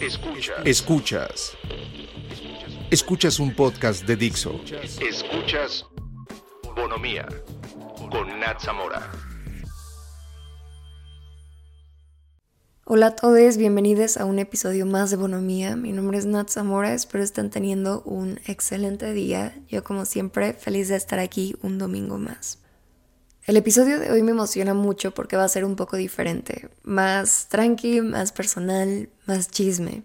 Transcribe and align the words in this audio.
Escuchas. 0.00 0.64
Escuchas. 0.64 1.56
Escuchas 2.88 3.40
un 3.40 3.52
podcast 3.52 4.06
de 4.06 4.14
Dixo. 4.14 4.60
Escuchas 5.00 5.84
Bonomía 6.76 7.26
con 8.08 8.38
Nat 8.38 8.60
Zamora. 8.60 9.10
Hola 12.84 13.06
a 13.08 13.16
todos, 13.16 13.56
bienvenidos 13.56 14.18
a 14.18 14.24
un 14.24 14.38
episodio 14.38 14.86
más 14.86 15.10
de 15.10 15.16
Bonomía. 15.16 15.74
Mi 15.74 15.90
nombre 15.90 16.18
es 16.18 16.26
Nat 16.26 16.48
Zamora, 16.48 16.94
espero 16.94 17.24
estén 17.24 17.50
teniendo 17.50 18.02
un 18.02 18.38
excelente 18.46 19.12
día. 19.12 19.56
Yo 19.68 19.82
como 19.82 20.04
siempre 20.04 20.52
feliz 20.52 20.86
de 20.86 20.96
estar 20.96 21.18
aquí 21.18 21.56
un 21.60 21.78
domingo 21.78 22.18
más. 22.18 22.60
El 23.48 23.56
episodio 23.56 23.98
de 23.98 24.12
hoy 24.12 24.22
me 24.22 24.32
emociona 24.32 24.74
mucho 24.74 25.12
porque 25.14 25.38
va 25.38 25.44
a 25.44 25.48
ser 25.48 25.64
un 25.64 25.74
poco 25.74 25.96
diferente, 25.96 26.68
más 26.82 27.46
tranqui, 27.48 28.02
más 28.02 28.30
personal, 28.30 29.08
más 29.24 29.48
chisme. 29.48 30.02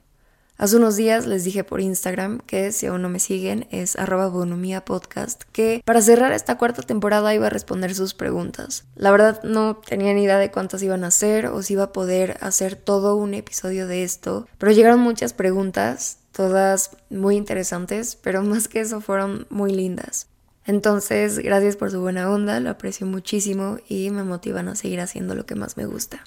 Hace 0.58 0.78
unos 0.78 0.96
días 0.96 1.28
les 1.28 1.44
dije 1.44 1.66
por 1.66 1.82
Instagram 1.82 2.40
que 2.40 2.72
si 2.72 2.86
aún 2.86 3.02
no 3.02 3.10
me 3.10 3.20
siguen 3.20 3.68
es 3.70 3.98
arroba 3.98 4.30
bonomía 4.30 4.86
podcast 4.86 5.44
que 5.52 5.82
para 5.84 6.02
cerrar 6.02 6.32
esta 6.32 6.58
cuarta 6.58 6.84
temporada 6.84 7.36
iba 7.36 7.48
a 7.48 7.50
responder 7.50 7.94
sus 7.96 8.14
preguntas. 8.14 8.86
La 8.96 9.12
verdad 9.12 9.44
no 9.44 9.76
tenía 9.76 10.14
ni 10.14 10.24
idea 10.24 10.38
de 10.38 10.50
cuántas 10.50 10.82
iban 10.82 11.04
a 11.04 11.08
hacer 11.08 11.48
o 11.48 11.62
si 11.64 11.74
iba 11.74 11.84
a 11.84 11.92
poder 11.92 12.38
hacer 12.40 12.78
todo 12.78 13.18
un 13.18 13.34
episodio 13.34 13.88
de 13.88 14.06
esto, 14.06 14.48
pero 14.58 14.72
llegaron 14.72 15.02
muchas 15.02 15.34
preguntas, 15.34 16.20
todas 16.32 16.92
muy 17.10 17.36
interesantes, 17.36 18.16
pero 18.16 18.42
más 18.42 18.70
que 18.70 18.80
eso 18.80 19.02
fueron 19.02 19.48
muy 19.50 19.74
lindas. 19.74 20.28
Entonces, 20.66 21.40
gracias 21.40 21.76
por 21.76 21.92
su 21.92 22.00
buena 22.00 22.30
onda, 22.32 22.60
lo 22.60 22.70
aprecio 22.70 23.06
muchísimo 23.06 23.78
y 23.88 24.10
me 24.12 24.24
motivan 24.24 24.70
a 24.70 24.76
seguir 24.76 25.02
haciendo 25.02 25.36
lo 25.36 25.46
que 25.46 25.56
más 25.56 25.76
me 25.78 25.86
gusta. 25.86 26.24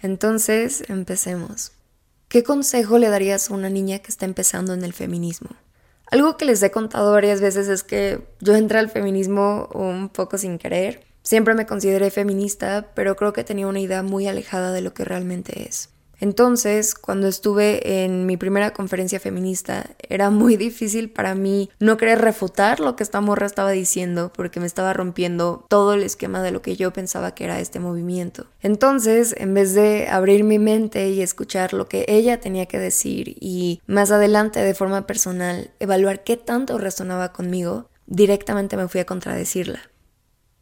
Entonces, 0.00 0.84
empecemos. 0.88 1.72
¿Qué 2.28 2.42
consejo 2.42 2.98
le 2.98 3.08
darías 3.08 3.50
a 3.50 3.54
una 3.54 3.70
niña 3.70 3.98
que 4.00 4.08
está 4.08 4.24
empezando 4.24 4.74
en 4.74 4.82
el 4.82 4.92
feminismo? 4.92 5.50
Algo 6.10 6.36
que 6.36 6.44
les 6.44 6.62
he 6.62 6.70
contado 6.70 7.12
varias 7.12 7.40
veces 7.40 7.68
es 7.68 7.82
que 7.82 8.26
yo 8.40 8.54
entré 8.54 8.78
al 8.78 8.90
feminismo 8.90 9.68
un 9.74 10.08
poco 10.08 10.38
sin 10.38 10.58
querer. 10.58 11.04
Siempre 11.22 11.54
me 11.54 11.66
consideré 11.66 12.10
feminista, 12.10 12.92
pero 12.94 13.16
creo 13.16 13.32
que 13.32 13.44
tenía 13.44 13.66
una 13.66 13.80
idea 13.80 14.02
muy 14.02 14.28
alejada 14.28 14.72
de 14.72 14.80
lo 14.80 14.94
que 14.94 15.04
realmente 15.04 15.68
es. 15.68 15.90
Entonces, 16.20 16.94
cuando 16.94 17.28
estuve 17.28 18.04
en 18.04 18.26
mi 18.26 18.36
primera 18.36 18.72
conferencia 18.72 19.20
feminista, 19.20 19.90
era 20.08 20.30
muy 20.30 20.56
difícil 20.56 21.10
para 21.10 21.34
mí 21.34 21.70
no 21.78 21.96
querer 21.96 22.20
refutar 22.20 22.80
lo 22.80 22.96
que 22.96 23.02
esta 23.02 23.20
morra 23.20 23.46
estaba 23.46 23.70
diciendo 23.70 24.32
porque 24.34 24.60
me 24.60 24.66
estaba 24.66 24.92
rompiendo 24.92 25.64
todo 25.68 25.94
el 25.94 26.02
esquema 26.02 26.42
de 26.42 26.50
lo 26.50 26.62
que 26.62 26.76
yo 26.76 26.92
pensaba 26.92 27.34
que 27.34 27.44
era 27.44 27.60
este 27.60 27.80
movimiento. 27.80 28.46
Entonces, 28.62 29.34
en 29.38 29.54
vez 29.54 29.74
de 29.74 30.08
abrir 30.08 30.44
mi 30.44 30.58
mente 30.58 31.10
y 31.10 31.20
escuchar 31.20 31.72
lo 31.72 31.88
que 31.88 32.04
ella 32.08 32.40
tenía 32.40 32.66
que 32.66 32.78
decir 32.78 33.36
y 33.40 33.80
más 33.86 34.10
adelante 34.10 34.60
de 34.60 34.74
forma 34.74 35.06
personal 35.06 35.70
evaluar 35.80 36.24
qué 36.24 36.36
tanto 36.36 36.78
resonaba 36.78 37.32
conmigo, 37.32 37.88
directamente 38.06 38.76
me 38.76 38.88
fui 38.88 39.00
a 39.00 39.06
contradecirla. 39.06 39.80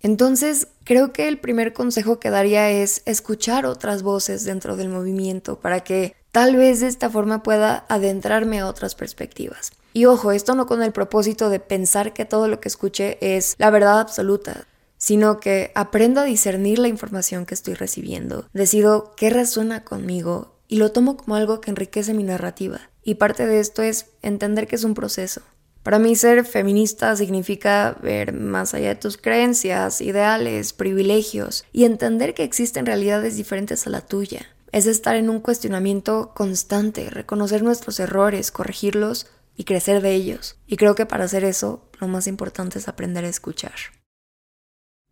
Entonces, 0.05 0.69
creo 0.85 1.15
que 1.15 1.29
el 1.29 1.39
primer 1.39 1.73
consejo 1.73 2.21
que 2.21 2.29
daría 2.29 2.71
es 2.71 3.01
escuchar 3.07 3.65
otras 3.65 4.03
voces 4.03 4.45
dentro 4.45 4.77
del 4.77 4.91
movimiento 4.91 5.59
para 5.59 5.81
que 5.81 6.15
tal 6.31 6.57
vez 6.57 6.81
de 6.81 6.89
esta 6.89 7.09
forma 7.09 7.43
pueda 7.43 7.87
adentrarme 7.89 8.61
a 8.61 8.67
otras 8.67 8.95
perspectivas. 8.95 9.73
Y 9.95 10.05
ojo, 10.05 10.31
esto 10.31 10.55
no 10.55 10.67
con 10.67 10.83
el 10.83 10.93
propósito 10.93 11.49
de 11.49 11.59
pensar 11.59 12.13
que 12.13 12.27
todo 12.27 12.49
lo 12.49 12.61
que 12.61 12.69
escuche 12.69 13.17
es 13.23 13.55
la 13.57 13.71
verdad 13.71 13.99
absoluta, 13.99 14.67
sino 14.99 15.41
que 15.41 15.73
aprendo 15.75 16.21
a 16.21 16.25
discernir 16.25 16.81
la 16.81 16.89
información 16.89 17.47
que 17.47 17.55
estoy 17.55 17.73
recibiendo, 17.73 18.47
decido 18.53 19.15
qué 19.17 19.31
resuena 19.31 19.85
conmigo 19.85 20.59
y 20.69 20.77
lo 20.77 20.93
tomo 20.93 21.17
como 21.17 21.35
algo 21.35 21.63
que 21.63 21.71
enriquece 21.71 22.13
mi 22.13 22.25
narrativa. 22.25 22.91
Y 23.03 23.15
parte 23.15 23.47
de 23.47 23.59
esto 23.59 23.81
es 23.81 24.09
entender 24.21 24.67
que 24.67 24.77
es 24.77 24.85
un 24.85 24.93
proceso, 24.93 25.41
para 25.85 25.99
mí 25.99 26.17
ser 26.17 26.47
feminista 26.47 27.15
significa 27.15 27.99
ver 28.03 28.33
más 28.33 28.73
allá 28.73 28.89
de 28.89 28.95
tus 28.95 29.19
creencias, 29.19 30.01
ideales, 30.01 30.73
privilegios 30.73 31.67
y 31.73 31.85
entender 31.85 32.33
que 32.33 32.43
existen 32.43 32.87
realidades 32.87 33.37
diferentes 33.37 33.87
a 33.87 33.91
la 33.91 34.01
tuya. 34.01 34.47
Es 34.73 34.87
estar 34.87 35.15
en 35.15 35.29
un 35.29 35.41
cuestionamiento 35.41 36.33
constante, 36.35 37.11
reconocer 37.11 37.63
nuestros 37.63 38.01
errores, 38.01 38.51
corregirlos 38.51 39.27
y 39.57 39.65
crecer 39.65 40.01
de 40.01 40.15
ellos. 40.15 40.57
Y 40.67 40.79
creo 40.79 40.95
que 40.95 41.05
para 41.05 41.25
hacer 41.25 41.45
eso, 41.45 41.87
lo 42.01 42.09
más 42.09 42.27
importante 42.29 42.79
es 42.79 42.89
aprender 42.89 43.27
a 43.27 43.29
escuchar. 43.29 43.75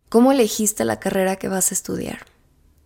¿Cómo 0.09 0.31
elegiste 0.31 0.85
la 0.85 0.99
carrera 0.99 1.35
que 1.35 1.49
vas 1.49 1.69
a 1.71 1.75
estudiar? 1.75 2.32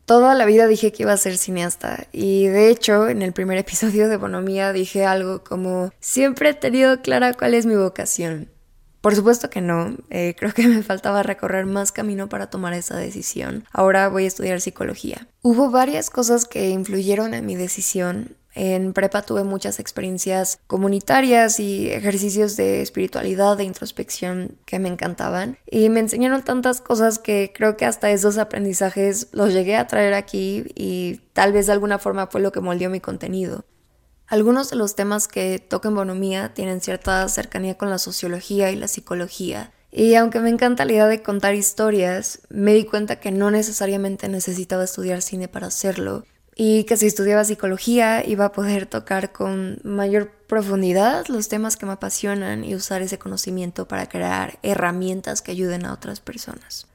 Toda 0.07 0.35
la 0.35 0.45
vida 0.45 0.67
dije 0.67 0.93
que 0.93 1.03
iba 1.03 1.11
a 1.11 1.17
ser 1.17 1.37
cineasta 1.37 2.07
y 2.13 2.47
de 2.47 2.69
hecho 2.69 3.09
en 3.09 3.21
el 3.21 3.33
primer 3.33 3.57
episodio 3.65 4.07
de 4.07 4.15
Bonomía 4.15 4.71
dije 4.71 5.05
algo 5.05 5.43
como 5.43 5.91
siempre 5.99 6.51
he 6.51 6.53
tenido 6.53 7.01
clara 7.01 7.33
cuál 7.33 7.53
es 7.53 7.65
mi 7.65 7.75
vocación. 7.75 8.49
Por 9.01 9.17
supuesto 9.17 9.49
que 9.49 9.59
no, 9.59 9.97
eh, 10.09 10.33
creo 10.39 10.53
que 10.53 10.65
me 10.69 10.81
faltaba 10.81 11.23
recorrer 11.23 11.65
más 11.65 11.91
camino 11.91 12.29
para 12.29 12.49
tomar 12.49 12.73
esa 12.73 12.95
decisión. 12.95 13.65
Ahora 13.73 14.07
voy 14.07 14.23
a 14.23 14.27
estudiar 14.27 14.61
psicología. 14.61 15.27
Hubo 15.41 15.71
varias 15.71 16.09
cosas 16.09 16.45
que 16.45 16.69
influyeron 16.69 17.33
en 17.33 17.45
mi 17.45 17.57
decisión 17.57 18.37
en 18.57 18.93
prepa 18.93 19.21
tuve 19.21 19.43
muchas 19.43 19.79
experiencias 19.79 20.59
comunitarias 20.65 21.59
y 21.59 21.91
ejercicios 21.91 22.57
de 22.57 22.81
espiritualidad, 22.81 23.55
de 23.55 23.63
introspección 23.63 24.57
que 24.65 24.79
me 24.79 24.89
encantaban. 24.89 25.57
Y 25.69 25.89
me 25.89 25.99
enseñaron 25.99 26.41
tantas 26.43 26.81
cosas 26.81 27.19
que 27.19 27.53
creo 27.53 27.77
que 27.77 27.85
hasta 27.85 28.09
esos 28.09 28.39
aprendizajes 28.39 29.27
los 29.31 29.53
llegué 29.53 29.75
a 29.75 29.85
traer 29.85 30.15
aquí 30.15 30.65
y 30.73 31.21
tal 31.33 31.53
vez 31.53 31.67
de 31.67 31.73
alguna 31.73 31.99
forma 31.99 32.27
fue 32.27 32.41
lo 32.41 32.51
que 32.51 32.59
moldeó 32.59 32.89
mi 32.89 32.99
contenido. 32.99 33.63
Algunos 34.25 34.71
de 34.71 34.75
los 34.75 34.95
temas 34.95 35.27
que 35.27 35.59
toco 35.59 35.87
en 35.87 35.95
Bonomía 35.95 36.53
tienen 36.53 36.81
cierta 36.81 37.27
cercanía 37.29 37.77
con 37.77 37.89
la 37.89 37.99
sociología 37.99 38.71
y 38.71 38.75
la 38.75 38.87
psicología, 38.87 39.71
y 39.89 40.15
aunque 40.15 40.41
me 40.41 40.49
encanta 40.49 40.83
la 40.83 40.91
idea 40.91 41.07
de 41.07 41.23
contar 41.23 41.55
historias, 41.55 42.41
me 42.49 42.73
di 42.73 42.83
cuenta 42.83 43.19
que 43.19 43.31
no 43.31 43.51
necesariamente 43.51 44.27
necesitaba 44.27 44.83
estudiar 44.83 45.21
cine 45.21 45.47
para 45.47 45.67
hacerlo, 45.67 46.25
y 46.59 46.85
que 46.85 46.97
si 46.97 47.05
estudiaba 47.05 47.43
psicología 47.43 48.25
iba 48.27 48.45
a 48.45 48.51
poder 48.51 48.87
tocar 48.87 49.31
con 49.31 49.79
mayor 49.83 50.31
profundidad 50.47 51.27
los 51.27 51.49
temas 51.49 51.77
que 51.77 51.85
me 51.85 51.91
apasionan 51.91 52.63
y 52.63 52.73
usar 52.73 53.03
ese 53.03 53.19
conocimiento 53.19 53.87
para 53.87 54.09
crear 54.09 54.57
herramientas 54.63 55.43
que 55.43 55.51
ayuden 55.51 55.85
a 55.85 55.93
otras 55.93 56.19
personas. 56.19 56.87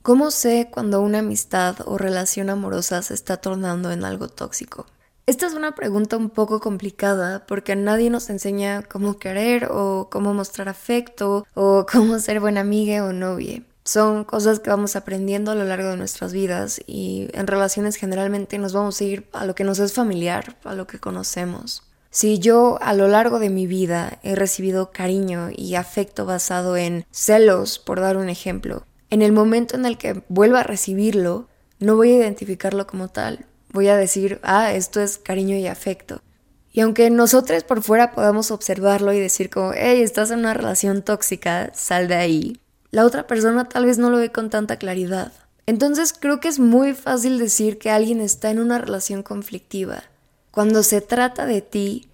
¿Cómo 0.00 0.30
sé 0.30 0.70
cuando 0.72 1.02
una 1.02 1.18
amistad 1.18 1.76
o 1.84 1.98
relación 1.98 2.48
amorosa 2.48 3.02
se 3.02 3.12
está 3.12 3.36
tornando 3.36 3.92
en 3.92 4.02
algo 4.02 4.28
tóxico? 4.28 4.86
Esta 5.26 5.46
es 5.46 5.52
una 5.52 5.74
pregunta 5.74 6.16
un 6.16 6.30
poco 6.30 6.60
complicada 6.60 7.44
porque 7.46 7.76
nadie 7.76 8.08
nos 8.08 8.30
enseña 8.30 8.82
cómo 8.82 9.18
querer 9.18 9.68
o 9.70 10.08
cómo 10.10 10.32
mostrar 10.32 10.70
afecto 10.70 11.46
o 11.52 11.84
cómo 11.92 12.18
ser 12.18 12.40
buena 12.40 12.60
amiga 12.60 13.04
o 13.04 13.12
novia. 13.12 13.62
Son 13.86 14.24
cosas 14.24 14.58
que 14.58 14.68
vamos 14.68 14.96
aprendiendo 14.96 15.52
a 15.52 15.54
lo 15.54 15.62
largo 15.62 15.90
de 15.90 15.96
nuestras 15.96 16.32
vidas 16.32 16.80
y 16.88 17.28
en 17.34 17.46
relaciones 17.46 17.94
generalmente 17.94 18.58
nos 18.58 18.72
vamos 18.72 19.00
a 19.00 19.04
ir 19.04 19.28
a 19.32 19.46
lo 19.46 19.54
que 19.54 19.62
nos 19.62 19.78
es 19.78 19.92
familiar, 19.92 20.56
a 20.64 20.74
lo 20.74 20.88
que 20.88 20.98
conocemos. 20.98 21.84
Si 22.10 22.40
yo 22.40 22.80
a 22.82 22.94
lo 22.94 23.06
largo 23.06 23.38
de 23.38 23.48
mi 23.48 23.68
vida 23.68 24.18
he 24.24 24.34
recibido 24.34 24.90
cariño 24.90 25.50
y 25.54 25.76
afecto 25.76 26.26
basado 26.26 26.76
en 26.76 27.06
celos, 27.12 27.78
por 27.78 28.00
dar 28.00 28.16
un 28.16 28.28
ejemplo, 28.28 28.84
en 29.08 29.22
el 29.22 29.30
momento 29.30 29.76
en 29.76 29.86
el 29.86 29.98
que 29.98 30.24
vuelva 30.28 30.60
a 30.60 30.64
recibirlo, 30.64 31.46
no 31.78 31.94
voy 31.94 32.10
a 32.10 32.16
identificarlo 32.16 32.88
como 32.88 33.06
tal. 33.06 33.46
Voy 33.70 33.86
a 33.86 33.96
decir, 33.96 34.40
ah, 34.42 34.72
esto 34.72 35.00
es 35.00 35.16
cariño 35.16 35.56
y 35.56 35.68
afecto. 35.68 36.22
Y 36.72 36.80
aunque 36.80 37.08
nosotros 37.10 37.62
por 37.62 37.82
fuera 37.82 38.10
podamos 38.10 38.50
observarlo 38.50 39.12
y 39.12 39.20
decir 39.20 39.48
como, 39.48 39.70
hey, 39.76 40.02
estás 40.02 40.32
en 40.32 40.40
una 40.40 40.54
relación 40.54 41.02
tóxica, 41.02 41.70
sal 41.72 42.08
de 42.08 42.16
ahí, 42.16 42.60
la 42.90 43.04
otra 43.04 43.26
persona 43.26 43.68
tal 43.68 43.86
vez 43.86 43.98
no 43.98 44.10
lo 44.10 44.18
ve 44.18 44.32
con 44.32 44.50
tanta 44.50 44.76
claridad. 44.76 45.32
Entonces 45.66 46.14
creo 46.18 46.40
que 46.40 46.48
es 46.48 46.58
muy 46.58 46.94
fácil 46.94 47.38
decir 47.38 47.78
que 47.78 47.90
alguien 47.90 48.20
está 48.20 48.50
en 48.50 48.60
una 48.60 48.78
relación 48.78 49.22
conflictiva. 49.22 50.04
Cuando 50.52 50.82
se 50.82 51.00
trata 51.00 51.44
de 51.44 51.60
ti, 51.60 52.08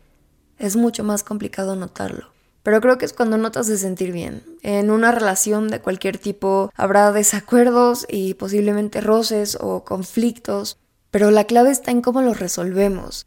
es 0.59 0.77
mucho 0.77 1.05
más 1.05 1.23
complicado 1.23 1.77
notarlo. 1.77 2.33
Pero 2.63 2.81
creo 2.81 2.97
que 2.97 3.05
es 3.05 3.13
cuando 3.13 3.37
notas 3.39 3.67
de 3.67 3.77
sentir 3.77 4.13
bien. 4.13 4.45
En 4.63 4.91
una 4.91 5.13
relación 5.13 5.69
de 5.69 5.81
cualquier 5.81 6.19
tipo 6.19 6.71
habrá 6.77 7.13
desacuerdos 7.13 8.07
y 8.09 8.35
posiblemente 8.35 9.01
roces 9.01 9.59
o 9.61 9.85
conflictos, 9.85 10.79
pero 11.11 11.31
la 11.31 11.45
clave 11.45 11.71
está 11.71 11.91
en 11.91 12.03
cómo 12.03 12.23
los 12.23 12.39
resolvemos. 12.39 13.27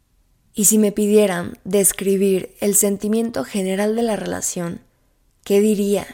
Y 0.54 0.64
si 0.64 0.78
me 0.78 0.90
pidieran 0.90 1.58
describir 1.64 2.54
el 2.60 2.74
sentimiento 2.74 3.44
general 3.44 3.94
de 3.94 4.02
la 4.02 4.16
relación, 4.16 4.80
¿qué 5.44 5.60
diría? 5.60 6.06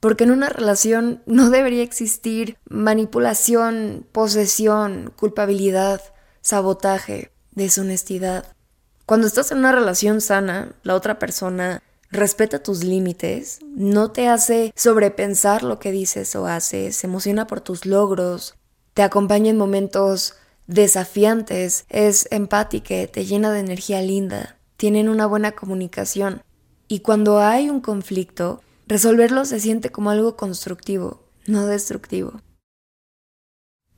Porque 0.00 0.24
en 0.24 0.30
una 0.30 0.48
relación 0.48 1.22
no 1.26 1.50
debería 1.50 1.82
existir 1.82 2.58
manipulación, 2.68 4.06
posesión, 4.12 5.12
culpabilidad, 5.16 6.00
sabotaje, 6.42 7.32
deshonestidad. 7.52 8.46
Cuando 9.06 9.26
estás 9.26 9.52
en 9.52 9.58
una 9.58 9.72
relación 9.72 10.20
sana, 10.20 10.72
la 10.82 10.94
otra 10.94 11.18
persona 11.18 11.82
respeta 12.10 12.62
tus 12.62 12.84
límites, 12.84 13.60
no 13.74 14.10
te 14.12 14.28
hace 14.28 14.72
sobrepensar 14.76 15.62
lo 15.62 15.78
que 15.78 15.92
dices 15.92 16.34
o 16.36 16.46
haces, 16.46 16.96
se 16.96 17.06
emociona 17.06 17.46
por 17.46 17.60
tus 17.60 17.86
logros, 17.86 18.54
te 18.94 19.02
acompaña 19.02 19.50
en 19.50 19.58
momentos 19.58 20.34
desafiantes, 20.66 21.84
es 21.88 22.28
empática, 22.30 23.06
te 23.06 23.24
llena 23.24 23.52
de 23.52 23.60
energía 23.60 24.00
linda, 24.02 24.56
tienen 24.76 25.08
una 25.08 25.26
buena 25.26 25.52
comunicación. 25.52 26.42
Y 26.88 27.00
cuando 27.00 27.38
hay 27.38 27.68
un 27.68 27.80
conflicto, 27.80 28.62
resolverlo 28.86 29.44
se 29.44 29.60
siente 29.60 29.90
como 29.90 30.10
algo 30.10 30.36
constructivo, 30.36 31.24
no 31.46 31.66
destructivo. 31.66 32.40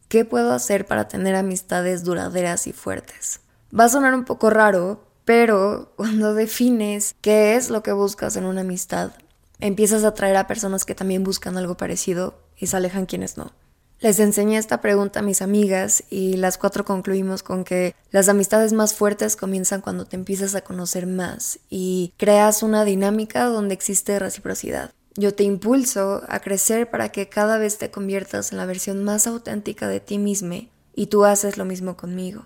¿Qué 0.08 0.24
puedo 0.24 0.52
hacer 0.52 0.86
para 0.86 1.06
tener 1.06 1.34
amistades 1.34 2.02
duraderas 2.02 2.66
y 2.66 2.72
fuertes? 2.72 3.40
Va 3.78 3.84
a 3.84 3.88
sonar 3.90 4.14
un 4.14 4.24
poco 4.24 4.48
raro, 4.48 5.04
pero 5.24 5.92
cuando 5.96 6.34
defines 6.34 7.14
qué 7.20 7.56
es 7.56 7.68
lo 7.68 7.82
que 7.82 7.92
buscas 7.92 8.36
en 8.36 8.44
una 8.44 8.62
amistad, 8.62 9.12
empiezas 9.60 10.04
a 10.04 10.08
atraer 10.08 10.36
a 10.36 10.46
personas 10.46 10.84
que 10.84 10.94
también 10.94 11.24
buscan 11.24 11.58
algo 11.58 11.76
parecido 11.76 12.38
y 12.56 12.68
se 12.68 12.76
alejan 12.76 13.06
quienes 13.06 13.36
no. 13.36 13.52
Les 14.00 14.20
enseñé 14.20 14.58
esta 14.58 14.80
pregunta 14.80 15.18
a 15.18 15.22
mis 15.24 15.42
amigas 15.42 16.04
y 16.08 16.36
las 16.36 16.56
cuatro 16.56 16.84
concluimos 16.84 17.42
con 17.42 17.64
que 17.64 17.96
las 18.12 18.28
amistades 18.28 18.72
más 18.72 18.94
fuertes 18.94 19.34
comienzan 19.34 19.80
cuando 19.80 20.04
te 20.04 20.14
empiezas 20.14 20.54
a 20.54 20.60
conocer 20.60 21.08
más 21.08 21.58
y 21.68 22.14
creas 22.16 22.62
una 22.62 22.84
dinámica 22.84 23.46
donde 23.46 23.74
existe 23.74 24.20
reciprocidad. 24.20 24.92
Yo 25.16 25.34
te 25.34 25.42
impulso 25.42 26.22
a 26.28 26.38
crecer 26.38 26.88
para 26.90 27.08
que 27.08 27.28
cada 27.28 27.58
vez 27.58 27.78
te 27.78 27.90
conviertas 27.90 28.52
en 28.52 28.58
la 28.58 28.66
versión 28.66 29.02
más 29.02 29.26
auténtica 29.26 29.88
de 29.88 29.98
ti 29.98 30.18
misma 30.18 30.68
y 30.94 31.06
tú 31.06 31.24
haces 31.24 31.58
lo 31.58 31.64
mismo 31.64 31.96
conmigo. 31.96 32.44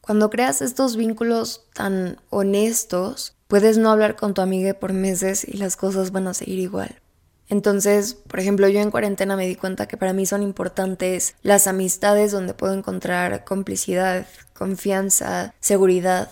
Cuando 0.00 0.28
creas 0.28 0.60
estos 0.60 0.96
vínculos 0.96 1.66
tan 1.72 2.20
honestos, 2.30 3.36
puedes 3.46 3.78
no 3.78 3.90
hablar 3.90 4.16
con 4.16 4.34
tu 4.34 4.42
amiga 4.42 4.74
por 4.74 4.92
meses 4.92 5.46
y 5.46 5.56
las 5.56 5.76
cosas 5.76 6.10
van 6.10 6.26
a 6.26 6.34
seguir 6.34 6.58
igual. 6.58 7.00
Entonces, 7.48 8.14
por 8.14 8.40
ejemplo, 8.40 8.68
yo 8.68 8.80
en 8.80 8.90
cuarentena 8.90 9.36
me 9.36 9.46
di 9.46 9.56
cuenta 9.56 9.86
que 9.86 9.96
para 9.96 10.12
mí 10.12 10.26
son 10.26 10.42
importantes 10.42 11.34
las 11.42 11.66
amistades 11.66 12.32
donde 12.32 12.54
puedo 12.54 12.74
encontrar 12.74 13.44
complicidad, 13.44 14.26
confianza, 14.54 15.54
seguridad. 15.60 16.30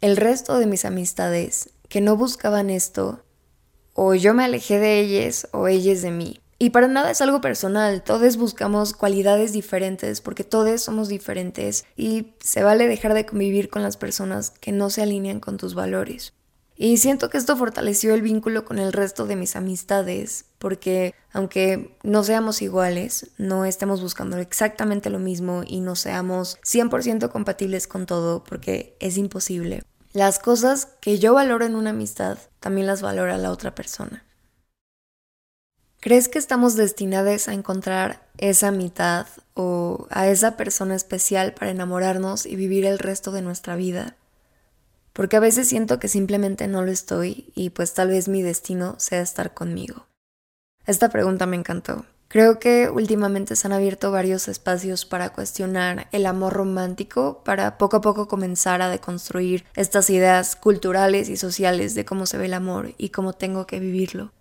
El 0.00 0.16
resto 0.16 0.58
de 0.58 0.66
mis 0.66 0.84
amistades 0.84 1.70
que 1.88 2.00
no 2.00 2.16
buscaban 2.16 2.70
esto 2.70 3.22
o 3.94 4.14
yo 4.14 4.34
me 4.34 4.44
alejé 4.44 4.78
de 4.78 5.00
ellas 5.00 5.48
o 5.52 5.68
ellas 5.68 6.02
de 6.02 6.10
mí. 6.10 6.40
Y 6.58 6.70
para 6.70 6.88
nada 6.88 7.10
es 7.10 7.20
algo 7.20 7.42
personal, 7.42 8.02
todos 8.02 8.38
buscamos 8.38 8.94
cualidades 8.94 9.52
diferentes 9.52 10.22
porque 10.22 10.44
todos 10.44 10.82
somos 10.82 11.08
diferentes 11.08 11.84
y 11.96 12.32
se 12.40 12.62
vale 12.62 12.88
dejar 12.88 13.12
de 13.12 13.26
convivir 13.26 13.68
con 13.68 13.82
las 13.82 13.98
personas 13.98 14.50
que 14.50 14.72
no 14.72 14.88
se 14.88 15.02
alinean 15.02 15.40
con 15.40 15.58
tus 15.58 15.74
valores. 15.74 16.32
Y 16.78 16.98
siento 16.98 17.30
que 17.30 17.38
esto 17.38 17.56
fortaleció 17.56 18.12
el 18.12 18.20
vínculo 18.20 18.66
con 18.66 18.78
el 18.78 18.92
resto 18.92 19.26
de 19.26 19.34
mis 19.34 19.56
amistades, 19.56 20.44
porque 20.58 21.14
aunque 21.32 21.96
no 22.02 22.22
seamos 22.22 22.60
iguales, 22.60 23.30
no 23.38 23.64
estemos 23.64 24.02
buscando 24.02 24.36
exactamente 24.36 25.08
lo 25.08 25.18
mismo 25.18 25.62
y 25.66 25.80
no 25.80 25.96
seamos 25.96 26.58
100% 26.60 27.30
compatibles 27.30 27.86
con 27.86 28.04
todo, 28.04 28.44
porque 28.44 28.94
es 29.00 29.16
imposible. 29.16 29.84
Las 30.12 30.38
cosas 30.38 30.88
que 31.00 31.18
yo 31.18 31.32
valoro 31.34 31.64
en 31.64 31.76
una 31.76 31.90
amistad 31.90 32.38
también 32.60 32.86
las 32.86 33.00
valora 33.00 33.38
la 33.38 33.50
otra 33.50 33.74
persona. 33.74 34.24
¿Crees 36.00 36.28
que 36.28 36.38
estamos 36.38 36.76
destinados 36.76 37.48
a 37.48 37.54
encontrar 37.54 38.28
esa 38.38 38.70
mitad 38.70 39.26
o 39.54 40.06
a 40.10 40.28
esa 40.28 40.56
persona 40.56 40.94
especial 40.94 41.54
para 41.54 41.70
enamorarnos 41.70 42.46
y 42.46 42.54
vivir 42.54 42.84
el 42.84 42.98
resto 42.98 43.32
de 43.32 43.42
nuestra 43.42 43.76
vida? 43.76 44.16
Porque 45.16 45.36
a 45.36 45.40
veces 45.40 45.66
siento 45.66 45.98
que 45.98 46.06
simplemente 46.06 46.68
no 46.68 46.84
lo 46.84 46.92
estoy 46.92 47.50
y 47.56 47.70
pues 47.70 47.94
tal 47.94 48.08
vez 48.08 48.28
mi 48.28 48.42
destino 48.42 48.94
sea 48.98 49.22
estar 49.22 49.54
conmigo. 49.54 50.06
Esta 50.86 51.08
pregunta 51.08 51.46
me 51.46 51.56
encantó 51.56 52.04
Creo 52.28 52.58
que 52.58 52.90
últimamente 52.90 53.54
se 53.54 53.68
han 53.68 53.72
abierto 53.72 54.10
varios 54.10 54.48
espacios 54.48 55.04
para 55.04 55.30
cuestionar 55.30 56.08
el 56.10 56.26
amor 56.26 56.54
romántico, 56.54 57.42
para 57.44 57.78
poco 57.78 57.98
a 57.98 58.00
poco 58.00 58.26
comenzar 58.26 58.82
a 58.82 58.88
deconstruir 58.88 59.64
estas 59.74 60.10
ideas 60.10 60.56
culturales 60.56 61.28
y 61.28 61.36
sociales 61.36 61.94
de 61.94 62.04
cómo 62.04 62.26
se 62.26 62.36
ve 62.36 62.46
el 62.46 62.54
amor 62.54 62.94
y 62.98 63.10
cómo 63.10 63.32
tengo 63.32 63.66
que 63.66 63.78
vivirlo. 63.78 64.32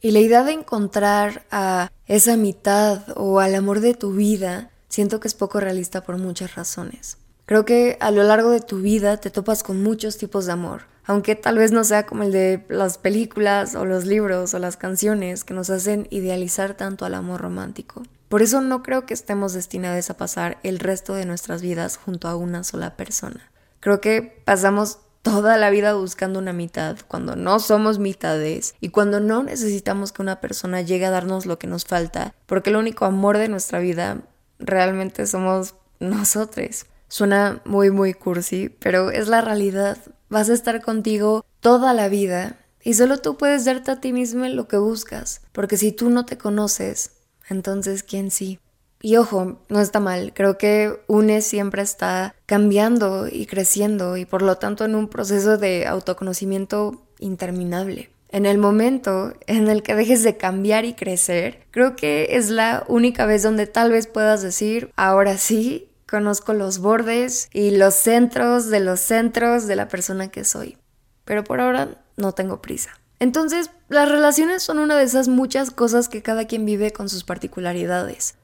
Y 0.00 0.10
la 0.10 0.18
idea 0.18 0.42
de 0.42 0.52
encontrar 0.52 1.46
a 1.50 1.92
esa 2.06 2.36
mitad 2.36 3.04
o 3.14 3.38
al 3.38 3.54
amor 3.54 3.80
de 3.80 3.94
tu 3.94 4.12
vida, 4.12 4.70
siento 4.88 5.20
que 5.20 5.28
es 5.28 5.34
poco 5.34 5.60
realista 5.60 6.02
por 6.02 6.18
muchas 6.18 6.56
razones. 6.56 7.16
Creo 7.50 7.64
que 7.64 7.98
a 7.98 8.12
lo 8.12 8.22
largo 8.22 8.50
de 8.50 8.60
tu 8.60 8.78
vida 8.78 9.16
te 9.16 9.28
topas 9.28 9.64
con 9.64 9.82
muchos 9.82 10.18
tipos 10.18 10.46
de 10.46 10.52
amor 10.52 10.82
aunque 11.10 11.34
tal 11.34 11.58
vez 11.58 11.72
no 11.72 11.82
sea 11.82 12.06
como 12.06 12.22
el 12.22 12.30
de 12.30 12.64
las 12.68 12.96
películas 12.96 13.74
o 13.74 13.84
los 13.84 14.06
libros 14.06 14.54
o 14.54 14.60
las 14.60 14.76
canciones 14.76 15.42
que 15.42 15.54
nos 15.54 15.68
hacen 15.68 16.06
idealizar 16.10 16.74
tanto 16.74 17.04
al 17.04 17.14
amor 17.14 17.40
romántico. 17.40 18.04
Por 18.28 18.42
eso 18.42 18.60
no 18.60 18.84
creo 18.84 19.06
que 19.06 19.14
estemos 19.14 19.52
destinados 19.52 20.08
a 20.08 20.16
pasar 20.16 20.58
el 20.62 20.78
resto 20.78 21.14
de 21.14 21.26
nuestras 21.26 21.62
vidas 21.62 21.96
junto 21.96 22.28
a 22.28 22.36
una 22.36 22.62
sola 22.62 22.96
persona. 22.96 23.50
Creo 23.80 24.00
que 24.00 24.40
pasamos 24.44 25.00
toda 25.22 25.56
la 25.56 25.70
vida 25.70 25.94
buscando 25.94 26.38
una 26.38 26.52
mitad, 26.52 26.96
cuando 27.08 27.34
no 27.34 27.58
somos 27.58 27.98
mitades 27.98 28.76
y 28.80 28.90
cuando 28.90 29.18
no 29.18 29.42
necesitamos 29.42 30.12
que 30.12 30.22
una 30.22 30.40
persona 30.40 30.80
llegue 30.80 31.06
a 31.06 31.10
darnos 31.10 31.44
lo 31.44 31.58
que 31.58 31.66
nos 31.66 31.86
falta, 31.86 32.34
porque 32.46 32.70
el 32.70 32.76
único 32.76 33.04
amor 33.04 33.36
de 33.36 33.48
nuestra 33.48 33.80
vida 33.80 34.18
realmente 34.60 35.26
somos 35.26 35.74
nosotros. 35.98 36.86
Suena 37.10 37.60
muy 37.64 37.90
muy 37.90 38.14
cursi, 38.14 38.68
pero 38.68 39.10
es 39.10 39.26
la 39.26 39.40
realidad 39.40 39.98
vas 40.28 40.48
a 40.48 40.54
estar 40.54 40.80
contigo 40.80 41.44
toda 41.58 41.92
la 41.92 42.08
vida 42.08 42.56
y 42.82 42.94
solo 42.94 43.18
tú 43.18 43.36
puedes 43.36 43.64
darte 43.64 43.90
a 43.90 44.00
ti 44.00 44.12
mismo 44.12 44.46
lo 44.46 44.68
que 44.68 44.78
buscas, 44.78 45.42
porque 45.52 45.76
si 45.76 45.90
tú 45.90 46.08
no 46.08 46.24
te 46.24 46.38
conoces, 46.38 47.10
entonces 47.48 48.04
¿quién 48.04 48.30
sí? 48.30 48.60
Y 49.02 49.16
ojo, 49.16 49.58
no 49.68 49.80
está 49.80 49.98
mal, 49.98 50.32
creo 50.34 50.56
que 50.56 51.00
UNE 51.08 51.42
siempre 51.42 51.82
está 51.82 52.36
cambiando 52.46 53.26
y 53.28 53.46
creciendo 53.46 54.16
y 54.16 54.24
por 54.24 54.42
lo 54.42 54.56
tanto 54.56 54.84
en 54.84 54.94
un 54.94 55.08
proceso 55.08 55.58
de 55.58 55.86
autoconocimiento 55.86 57.06
interminable. 57.18 58.10
En 58.28 58.46
el 58.46 58.58
momento 58.58 59.34
en 59.48 59.68
el 59.68 59.82
que 59.82 59.96
dejes 59.96 60.22
de 60.22 60.36
cambiar 60.36 60.84
y 60.84 60.94
crecer, 60.94 61.66
creo 61.72 61.96
que 61.96 62.28
es 62.36 62.50
la 62.50 62.84
única 62.86 63.26
vez 63.26 63.42
donde 63.42 63.66
tal 63.66 63.90
vez 63.90 64.06
puedas 64.06 64.42
decir, 64.42 64.92
ahora 64.94 65.36
sí, 65.36 65.89
conozco 66.10 66.52
los 66.54 66.80
bordes 66.80 67.48
y 67.52 67.70
los 67.70 67.94
centros 67.94 68.68
de 68.68 68.80
los 68.80 68.98
centros 68.98 69.68
de 69.68 69.76
la 69.76 69.86
persona 69.86 70.28
que 70.28 70.44
soy. 70.44 70.76
Pero 71.24 71.44
por 71.44 71.60
ahora 71.60 72.02
no 72.16 72.32
tengo 72.32 72.60
prisa. 72.60 72.90
Entonces, 73.20 73.70
las 73.88 74.08
relaciones 74.08 74.62
son 74.64 74.80
una 74.80 74.96
de 74.96 75.04
esas 75.04 75.28
muchas 75.28 75.70
cosas 75.70 76.08
que 76.08 76.22
cada 76.22 76.46
quien 76.46 76.64
vive 76.64 76.92
con 76.92 77.08
sus 77.08 77.22
particularidades. 77.22 78.34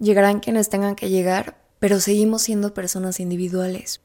Llegarán 0.00 0.40
quienes 0.40 0.68
tengan 0.70 0.96
que 0.96 1.08
llegar, 1.08 1.56
pero 1.78 2.00
seguimos 2.00 2.42
siendo 2.42 2.74
personas 2.74 3.20
individuales. 3.20 4.00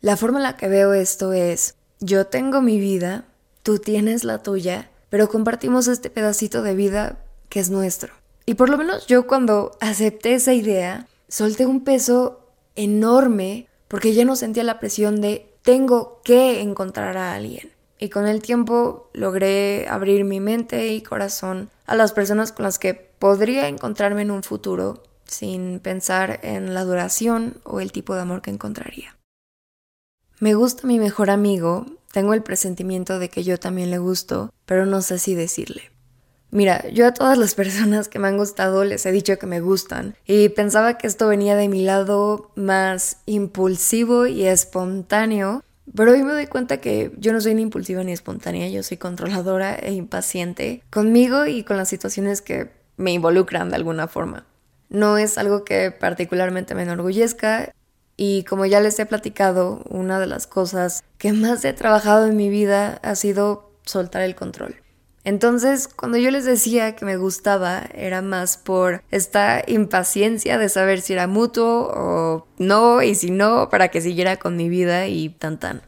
La 0.00 0.16
forma 0.16 0.38
en 0.38 0.44
la 0.44 0.56
que 0.56 0.68
veo 0.68 0.92
esto 0.92 1.32
es, 1.32 1.74
yo 1.98 2.26
tengo 2.26 2.60
mi 2.60 2.78
vida, 2.78 3.24
tú 3.62 3.78
tienes 3.78 4.22
la 4.22 4.42
tuya, 4.42 4.90
pero 5.08 5.28
compartimos 5.28 5.88
este 5.88 6.08
pedacito 6.08 6.62
de 6.62 6.76
vida 6.76 7.18
que 7.48 7.58
es 7.58 7.70
nuestro. 7.70 8.12
Y 8.46 8.54
por 8.54 8.68
lo 8.68 8.78
menos 8.78 9.06
yo 9.06 9.26
cuando 9.26 9.76
acepté 9.80 10.34
esa 10.34 10.52
idea, 10.52 11.08
solté 11.28 11.66
un 11.66 11.82
peso 11.82 12.43
enorme 12.76 13.68
porque 13.88 14.14
ya 14.14 14.24
no 14.24 14.36
sentía 14.36 14.64
la 14.64 14.80
presión 14.80 15.20
de 15.20 15.54
tengo 15.62 16.20
que 16.24 16.60
encontrar 16.60 17.16
a 17.16 17.34
alguien. 17.34 17.72
Y 17.98 18.08
con 18.10 18.26
el 18.26 18.42
tiempo 18.42 19.08
logré 19.12 19.86
abrir 19.88 20.24
mi 20.24 20.40
mente 20.40 20.92
y 20.92 21.00
corazón 21.00 21.70
a 21.86 21.94
las 21.94 22.12
personas 22.12 22.52
con 22.52 22.64
las 22.64 22.78
que 22.78 22.94
podría 22.94 23.68
encontrarme 23.68 24.22
en 24.22 24.30
un 24.30 24.42
futuro 24.42 25.02
sin 25.24 25.80
pensar 25.80 26.40
en 26.42 26.74
la 26.74 26.84
duración 26.84 27.60
o 27.64 27.80
el 27.80 27.92
tipo 27.92 28.14
de 28.14 28.22
amor 28.22 28.42
que 28.42 28.50
encontraría. 28.50 29.16
Me 30.38 30.54
gusta 30.54 30.86
mi 30.86 30.98
mejor 30.98 31.30
amigo, 31.30 31.86
tengo 32.12 32.34
el 32.34 32.42
presentimiento 32.42 33.18
de 33.18 33.30
que 33.30 33.44
yo 33.44 33.58
también 33.58 33.90
le 33.90 33.98
gusto, 33.98 34.52
pero 34.66 34.84
no 34.84 35.00
sé 35.00 35.18
si 35.18 35.34
decirle. 35.34 35.93
Mira, 36.54 36.88
yo 36.90 37.08
a 37.08 37.12
todas 37.12 37.36
las 37.36 37.56
personas 37.56 38.06
que 38.06 38.20
me 38.20 38.28
han 38.28 38.36
gustado 38.36 38.84
les 38.84 39.04
he 39.06 39.10
dicho 39.10 39.36
que 39.40 39.46
me 39.48 39.60
gustan 39.60 40.14
y 40.24 40.50
pensaba 40.50 40.96
que 40.96 41.08
esto 41.08 41.26
venía 41.26 41.56
de 41.56 41.68
mi 41.68 41.82
lado 41.82 42.52
más 42.54 43.16
impulsivo 43.26 44.28
y 44.28 44.44
espontáneo, 44.44 45.64
pero 45.96 46.12
hoy 46.12 46.22
me 46.22 46.32
doy 46.32 46.46
cuenta 46.46 46.76
que 46.76 47.10
yo 47.18 47.32
no 47.32 47.40
soy 47.40 47.56
ni 47.56 47.62
impulsiva 47.62 48.04
ni 48.04 48.12
espontánea, 48.12 48.68
yo 48.68 48.84
soy 48.84 48.98
controladora 48.98 49.74
e 49.74 49.94
impaciente 49.94 50.84
conmigo 50.90 51.44
y 51.46 51.64
con 51.64 51.76
las 51.76 51.88
situaciones 51.88 52.40
que 52.40 52.70
me 52.96 53.10
involucran 53.10 53.70
de 53.70 53.74
alguna 53.74 54.06
forma. 54.06 54.46
No 54.88 55.18
es 55.18 55.38
algo 55.38 55.64
que 55.64 55.90
particularmente 55.90 56.76
me 56.76 56.84
enorgullezca 56.84 57.72
y 58.16 58.44
como 58.44 58.64
ya 58.64 58.78
les 58.78 58.96
he 59.00 59.06
platicado, 59.06 59.82
una 59.88 60.20
de 60.20 60.28
las 60.28 60.46
cosas 60.46 61.02
que 61.18 61.32
más 61.32 61.64
he 61.64 61.72
trabajado 61.72 62.26
en 62.28 62.36
mi 62.36 62.48
vida 62.48 63.00
ha 63.02 63.16
sido 63.16 63.72
soltar 63.84 64.22
el 64.22 64.36
control. 64.36 64.83
Entonces, 65.24 65.88
cuando 65.88 66.18
yo 66.18 66.30
les 66.30 66.44
decía 66.44 66.94
que 66.96 67.06
me 67.06 67.16
gustaba, 67.16 67.84
era 67.94 68.20
más 68.20 68.58
por 68.58 69.02
esta 69.10 69.62
impaciencia 69.66 70.58
de 70.58 70.68
saber 70.68 71.00
si 71.00 71.14
era 71.14 71.26
mutuo 71.26 71.90
o 71.94 72.46
no, 72.58 73.02
y 73.02 73.14
si 73.14 73.30
no, 73.30 73.70
para 73.70 73.88
que 73.88 74.02
siguiera 74.02 74.36
con 74.36 74.56
mi 74.56 74.68
vida 74.68 75.06
y 75.06 75.30
tan 75.30 75.58
tan. 75.58 75.82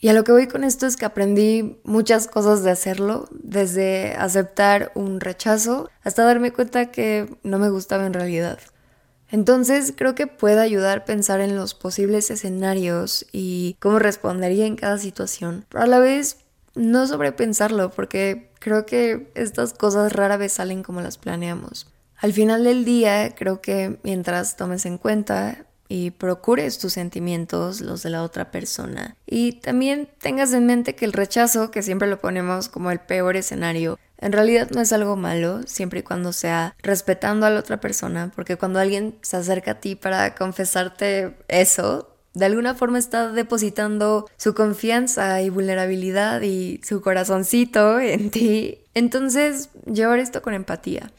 Y 0.00 0.08
a 0.08 0.12
lo 0.12 0.24
que 0.24 0.32
voy 0.32 0.48
con 0.48 0.64
esto 0.64 0.86
es 0.86 0.96
que 0.96 1.06
aprendí 1.06 1.78
muchas 1.84 2.26
cosas 2.26 2.62
de 2.62 2.70
hacerlo, 2.70 3.28
desde 3.30 4.14
aceptar 4.16 4.92
un 4.94 5.20
rechazo 5.20 5.88
hasta 6.02 6.24
darme 6.24 6.52
cuenta 6.52 6.90
que 6.90 7.34
no 7.42 7.58
me 7.58 7.70
gustaba 7.70 8.04
en 8.04 8.12
realidad. 8.12 8.58
Entonces 9.30 9.94
creo 9.96 10.14
que 10.14 10.26
puede 10.26 10.60
ayudar 10.60 10.98
a 10.98 11.04
pensar 11.06 11.40
en 11.40 11.56
los 11.56 11.74
posibles 11.74 12.30
escenarios 12.30 13.24
y 13.32 13.76
cómo 13.80 13.98
respondería 13.98 14.66
en 14.66 14.76
cada 14.76 14.98
situación, 14.98 15.64
pero 15.70 15.84
a 15.84 15.86
la 15.86 16.00
vez 16.00 16.43
no 16.74 17.06
sobrepensarlo 17.06 17.90
porque 17.90 18.50
creo 18.58 18.86
que 18.86 19.30
estas 19.34 19.74
cosas 19.74 20.12
rara 20.12 20.36
vez 20.36 20.52
salen 20.52 20.82
como 20.82 21.00
las 21.00 21.18
planeamos. 21.18 21.86
Al 22.16 22.32
final 22.32 22.64
del 22.64 22.84
día, 22.84 23.34
creo 23.34 23.60
que 23.60 23.98
mientras 24.02 24.56
tomes 24.56 24.86
en 24.86 24.98
cuenta 24.98 25.66
y 25.88 26.10
procures 26.10 26.78
tus 26.78 26.94
sentimientos, 26.94 27.80
los 27.80 28.02
de 28.02 28.10
la 28.10 28.22
otra 28.22 28.50
persona, 28.50 29.16
y 29.26 29.52
también 29.60 30.08
tengas 30.20 30.52
en 30.54 30.66
mente 30.66 30.94
que 30.94 31.04
el 31.04 31.12
rechazo, 31.12 31.70
que 31.70 31.82
siempre 31.82 32.08
lo 32.08 32.20
ponemos 32.20 32.68
como 32.68 32.90
el 32.90 33.00
peor 33.00 33.36
escenario, 33.36 33.98
en 34.18 34.32
realidad 34.32 34.70
no 34.70 34.80
es 34.80 34.92
algo 34.92 35.16
malo, 35.16 35.60
siempre 35.66 36.00
y 36.00 36.02
cuando 36.02 36.32
sea 36.32 36.74
respetando 36.82 37.44
a 37.44 37.50
la 37.50 37.60
otra 37.60 37.80
persona, 37.80 38.32
porque 38.34 38.56
cuando 38.56 38.78
alguien 38.78 39.18
se 39.20 39.36
acerca 39.36 39.72
a 39.72 39.80
ti 39.80 39.96
para 39.96 40.34
confesarte 40.34 41.36
eso, 41.48 42.13
de 42.34 42.44
alguna 42.44 42.74
forma 42.74 42.98
está 42.98 43.30
depositando 43.30 44.28
su 44.36 44.54
confianza 44.54 45.40
y 45.40 45.50
vulnerabilidad 45.50 46.42
y 46.42 46.80
su 46.84 47.00
corazoncito 47.00 48.00
en 48.00 48.30
ti. 48.30 48.78
Entonces, 48.94 49.70
llevar 49.86 50.18
esto 50.18 50.42
con 50.42 50.54
empatía. 50.54 51.10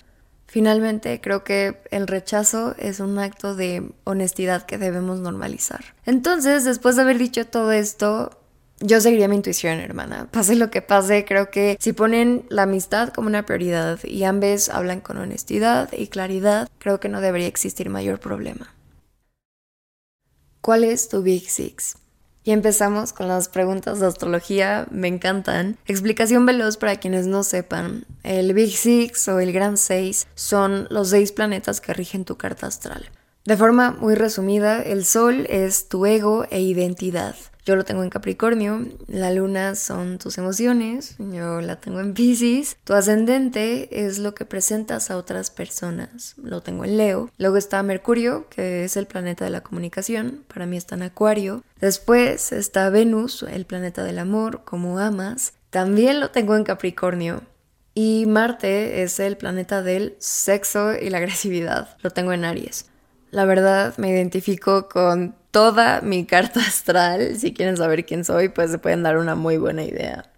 Finalmente, 0.48 1.20
creo 1.20 1.44
que 1.44 1.82
el 1.92 2.08
rechazo 2.08 2.76
es 2.78 3.00
un 3.00 3.20
acto 3.20 3.56
de 3.56 3.92
honestidad 4.06 4.66
que 4.66 4.78
debemos 4.78 5.20
normalizar. 5.20 5.84
Entonces, 6.06 6.64
después 6.64 6.96
de 6.96 7.02
haber 7.02 7.18
dicho 7.18 7.46
todo 7.46 7.74
esto, 7.74 8.30
yo 8.80 9.02
seguiría 9.02 9.28
mi 9.28 9.36
intuición, 9.36 9.80
hermana. 9.80 10.28
Pase 10.32 10.56
lo 10.56 10.70
que 10.70 10.82
pase, 10.82 11.26
creo 11.26 11.50
que 11.50 11.78
si 11.80 11.94
ponen 11.94 12.46
la 12.50 12.64
amistad 12.64 13.10
como 13.10 13.28
una 13.28 13.46
prioridad 13.46 14.00
y 14.04 14.24
ambos 14.24 14.70
hablan 14.70 15.02
con 15.02 15.18
honestidad 15.18 15.92
y 15.92 16.08
claridad, 16.08 16.70
creo 16.78 17.00
que 17.00 17.10
no 17.10 17.22
debería 17.22 17.48
existir 17.48 17.90
mayor 17.90 18.20
problema. 18.20 18.75
¿Cuál 20.66 20.84
es 20.84 21.10
tu 21.10 21.22
Big 21.22 21.48
Six? 21.48 21.96
Y 22.44 22.50
empezamos 22.50 23.14
con 23.14 23.28
las 23.28 23.50
preguntas 23.50 24.00
de 24.00 24.08
astrología, 24.08 24.88
me 24.90 25.08
encantan. 25.08 25.78
Explicación 25.86 26.48
veloz 26.48 26.78
para 26.78 26.96
quienes 26.96 27.28
no 27.28 27.44
sepan. 27.44 28.08
El 28.24 28.52
Big 28.56 28.76
Six 28.76 29.28
o 29.28 29.40
el 29.40 29.54
Gran 29.54 29.78
Seis 29.78 30.26
son 30.34 30.88
los 30.90 31.10
seis 31.12 31.32
planetas 31.32 31.82
que 31.82 31.94
rigen 31.94 32.26
tu 32.26 32.38
carta 32.38 32.66
astral. 32.66 33.12
De 33.44 33.56
forma 33.56 33.92
muy 33.92 34.16
resumida, 34.16 34.82
el 34.82 35.06
Sol 35.06 35.46
es 35.52 35.88
tu 35.88 36.08
ego 36.08 36.48
e 36.50 36.62
identidad. 36.62 37.36
Yo 37.66 37.76
lo 37.76 37.84
tengo 37.84 38.04
en 38.04 38.12
Capricornio, 38.12 38.86
la 39.08 39.32
luna 39.32 39.74
son 39.74 40.20
tus 40.20 40.38
emociones, 40.38 41.16
yo 41.18 41.62
la 41.62 41.78
tengo 41.78 42.00
en 42.00 42.14
Pisces, 42.14 42.78
tu 42.84 42.94
ascendente 42.94 44.06
es 44.06 44.20
lo 44.20 44.36
que 44.36 44.46
presentas 44.46 45.10
a 45.10 45.18
otras 45.18 45.50
personas, 45.50 46.36
lo 46.38 46.62
tengo 46.62 46.86
en 46.86 46.98
Leo, 46.98 47.32
luego 47.40 47.58
está 47.58 47.82
Mercurio, 47.82 48.48
que 48.50 48.84
es 48.84 48.98
el 48.98 49.08
planeta 49.08 49.46
de 49.46 49.50
la 49.50 49.62
comunicación, 49.62 50.44
para 50.54 50.68
mí 50.68 50.78
está 50.78 50.94
en 50.94 51.02
Acuario, 51.02 51.64
después 51.80 52.52
está 52.52 52.92
Venus, 52.92 53.42
el 53.42 53.66
planeta 53.66 54.04
del 54.04 54.20
amor, 54.20 54.62
como 54.64 55.00
amas, 55.00 55.54
también 55.72 56.20
lo 56.20 56.30
tengo 56.30 56.56
en 56.56 56.66
Capricornio, 56.66 57.42
y 57.96 58.28
Marte 58.28 59.02
es 59.02 59.20
el 59.20 59.38
planeta 59.38 59.82
del 59.82 60.16
sexo 60.20 60.94
y 60.94 61.10
la 61.10 61.18
agresividad, 61.18 61.98
lo 62.04 62.12
tengo 62.12 62.32
en 62.32 62.46
Aries. 62.46 62.86
La 63.32 63.46
verdad 63.46 63.98
me 63.98 64.12
identifico 64.12 64.88
con 64.88 65.36
toda 65.56 66.02
mi 66.02 66.26
carta 66.26 66.60
astral. 66.60 67.38
Si 67.38 67.54
quieren 67.54 67.78
saber 67.78 68.06
quién 68.06 68.26
soy, 68.26 68.50
pues 68.50 68.72
se 68.72 68.78
pueden 68.78 69.04
dar 69.04 69.16
una 69.16 69.36
muy 69.36 69.56
buena 69.56 69.86
idea. 69.86 70.30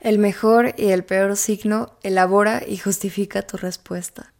El 0.00 0.18
mejor 0.18 0.74
y 0.76 0.88
el 0.88 1.04
peor 1.04 1.36
signo 1.36 1.96
elabora 2.02 2.64
y 2.66 2.76
justifica 2.78 3.42
tu 3.42 3.56
respuesta. 3.56 4.32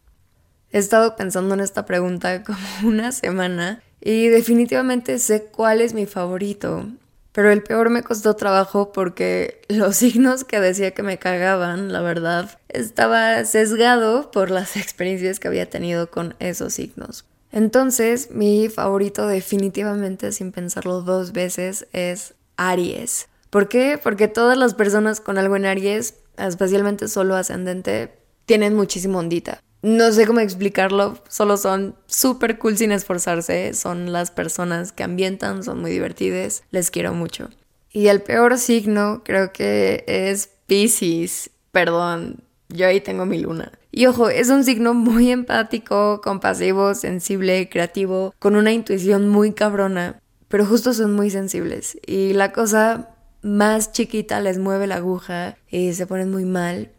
He 0.72 0.78
estado 0.78 1.14
pensando 1.14 1.54
en 1.54 1.60
esta 1.60 1.86
pregunta 1.86 2.42
como 2.44 2.58
una 2.82 3.12
semana 3.12 3.80
y 4.00 4.26
definitivamente 4.26 5.20
sé 5.20 5.44
cuál 5.44 5.82
es 5.82 5.94
mi 5.94 6.06
favorito. 6.06 6.88
Pero 7.30 7.52
el 7.52 7.62
peor 7.62 7.90
me 7.90 8.02
costó 8.02 8.34
trabajo 8.34 8.90
porque 8.90 9.60
los 9.68 9.94
signos 9.94 10.42
que 10.42 10.58
decía 10.58 10.94
que 10.94 11.04
me 11.04 11.20
cagaban, 11.20 11.92
la 11.92 12.00
verdad, 12.00 12.58
estaba 12.70 13.44
sesgado 13.44 14.32
por 14.32 14.50
las 14.50 14.76
experiencias 14.76 15.38
que 15.38 15.46
había 15.46 15.70
tenido 15.70 16.10
con 16.10 16.34
esos 16.40 16.74
signos. 16.74 17.24
Entonces, 17.52 18.30
mi 18.30 18.68
favorito 18.68 19.26
definitivamente, 19.26 20.32
sin 20.32 20.52
pensarlo 20.52 21.02
dos 21.02 21.32
veces, 21.32 21.86
es 21.92 22.34
Aries. 22.56 23.28
¿Por 23.50 23.68
qué? 23.68 24.00
Porque 24.02 24.26
todas 24.26 24.56
las 24.56 24.72
personas 24.72 25.20
con 25.20 25.36
algo 25.36 25.56
en 25.56 25.66
Aries, 25.66 26.14
especialmente 26.38 27.08
solo 27.08 27.36
ascendente, 27.36 28.16
tienen 28.46 28.74
muchísimo 28.74 29.18
ondita. 29.18 29.62
No 29.82 30.12
sé 30.12 30.26
cómo 30.26 30.40
explicarlo, 30.40 31.18
solo 31.28 31.56
son 31.56 31.96
súper 32.06 32.58
cool 32.58 32.78
sin 32.78 32.92
esforzarse, 32.92 33.74
son 33.74 34.12
las 34.12 34.30
personas 34.30 34.92
que 34.92 35.02
ambientan, 35.02 35.64
son 35.64 35.80
muy 35.80 35.90
divertidas, 35.90 36.62
les 36.70 36.90
quiero 36.90 37.12
mucho. 37.12 37.50
Y 37.90 38.06
el 38.06 38.22
peor 38.22 38.58
signo 38.58 39.22
creo 39.24 39.52
que 39.52 40.04
es 40.06 40.48
Pisces, 40.66 41.50
perdón, 41.72 42.44
yo 42.72 42.86
ahí 42.86 43.00
tengo 43.00 43.26
mi 43.26 43.38
luna. 43.38 43.72
Y 43.90 44.06
ojo, 44.06 44.28
es 44.28 44.48
un 44.48 44.64
signo 44.64 44.94
muy 44.94 45.30
empático, 45.30 46.20
compasivo, 46.22 46.94
sensible, 46.94 47.68
creativo, 47.68 48.34
con 48.38 48.56
una 48.56 48.72
intuición 48.72 49.28
muy 49.28 49.52
cabrona, 49.52 50.20
pero 50.48 50.66
justo 50.66 50.92
son 50.92 51.14
muy 51.14 51.30
sensibles. 51.30 51.98
Y 52.06 52.32
la 52.32 52.52
cosa 52.52 53.10
más 53.42 53.92
chiquita 53.92 54.40
les 54.40 54.58
mueve 54.58 54.86
la 54.86 54.96
aguja 54.96 55.56
y 55.68 55.92
se 55.92 56.06
ponen 56.06 56.30
muy 56.30 56.44
mal. 56.44 56.90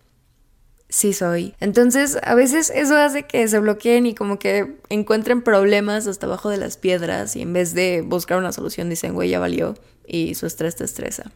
Sí 0.89 1.13
soy. 1.13 1.55
Entonces, 1.59 2.19
a 2.21 2.35
veces 2.35 2.71
eso 2.73 2.95
hace 2.95 3.23
que 3.23 3.47
se 3.47 3.57
bloqueen 3.57 4.05
y 4.05 4.13
como 4.13 4.37
que 4.37 4.77
encuentren 4.89 5.41
problemas 5.41 6.05
hasta 6.05 6.27
abajo 6.27 6.49
de 6.49 6.57
las 6.57 6.77
piedras 6.77 7.35
y 7.35 7.41
en 7.41 7.53
vez 7.53 7.73
de 7.73 8.01
buscar 8.01 8.37
una 8.37 8.51
solución 8.51 8.89
dicen, 8.89 9.15
güey, 9.15 9.29
ya 9.29 9.39
valió 9.39 9.73
y 10.05 10.35
su 10.35 10.45
estrés 10.45 10.75
te 10.75 10.83
estresa. 10.83 11.31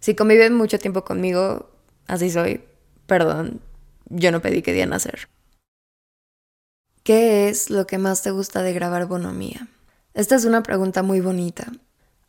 Si 0.00 0.16
conviven 0.16 0.54
mucho 0.54 0.78
tiempo 0.80 1.04
conmigo, 1.04 1.70
así 2.08 2.30
soy. 2.30 2.62
Perdón, 3.10 3.60
yo 4.08 4.30
no 4.30 4.40
pedí 4.40 4.62
que 4.62 4.72
día 4.72 4.86
nacer. 4.86 5.28
¿Qué 7.02 7.48
es 7.48 7.68
lo 7.68 7.84
que 7.84 7.98
más 7.98 8.22
te 8.22 8.30
gusta 8.30 8.62
de 8.62 8.72
grabar 8.72 9.06
bonomía? 9.06 9.66
Esta 10.14 10.36
es 10.36 10.44
una 10.44 10.62
pregunta 10.62 11.02
muy 11.02 11.20
bonita. 11.20 11.72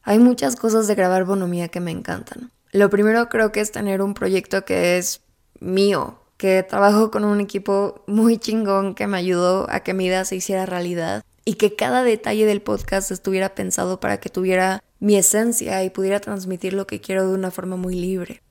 Hay 0.02 0.18
muchas 0.18 0.56
cosas 0.56 0.88
de 0.88 0.96
grabar 0.96 1.26
bonomía 1.26 1.68
que 1.68 1.82
me 1.82 1.92
encantan. 1.92 2.50
Lo 2.72 2.90
primero 2.90 3.30
creo 3.30 3.52
que 3.52 3.60
es 3.60 3.72
tener 3.72 4.02
un 4.02 4.16
proyecto 4.16 4.66
que 4.66 4.98
es 4.98 5.22
mío, 5.60 6.20
que 6.38 6.64
trabajo 6.64 7.12
con 7.12 7.26
un 7.26 7.42
equipo 7.42 8.04
muy 8.08 8.40
chingón 8.40 8.96
que 8.96 9.06
me 9.06 9.20
ayudó 9.20 9.70
a 9.70 9.82
que 9.82 9.94
mi 9.94 10.08
idea 10.08 10.26
se 10.26 10.38
hiciera 10.38 10.66
realidad 10.66 11.24
y 11.46 11.58
que 11.58 11.76
cada 11.76 12.04
detalle 12.04 12.48
del 12.48 12.64
podcast 12.64 13.12
estuviera 13.12 13.54
pensado 13.54 14.00
para 14.00 14.20
que 14.20 14.32
tuviera 14.32 14.84
mi 15.00 15.16
esencia 15.16 15.84
y 15.84 15.92
pudiera 15.92 16.20
transmitir 16.22 16.74
lo 16.74 16.88
que 16.88 17.02
quiero 17.02 17.28
de 17.28 17.36
una 17.36 17.52
forma 17.52 17.76
muy 17.76 17.94
libre. 17.94 18.42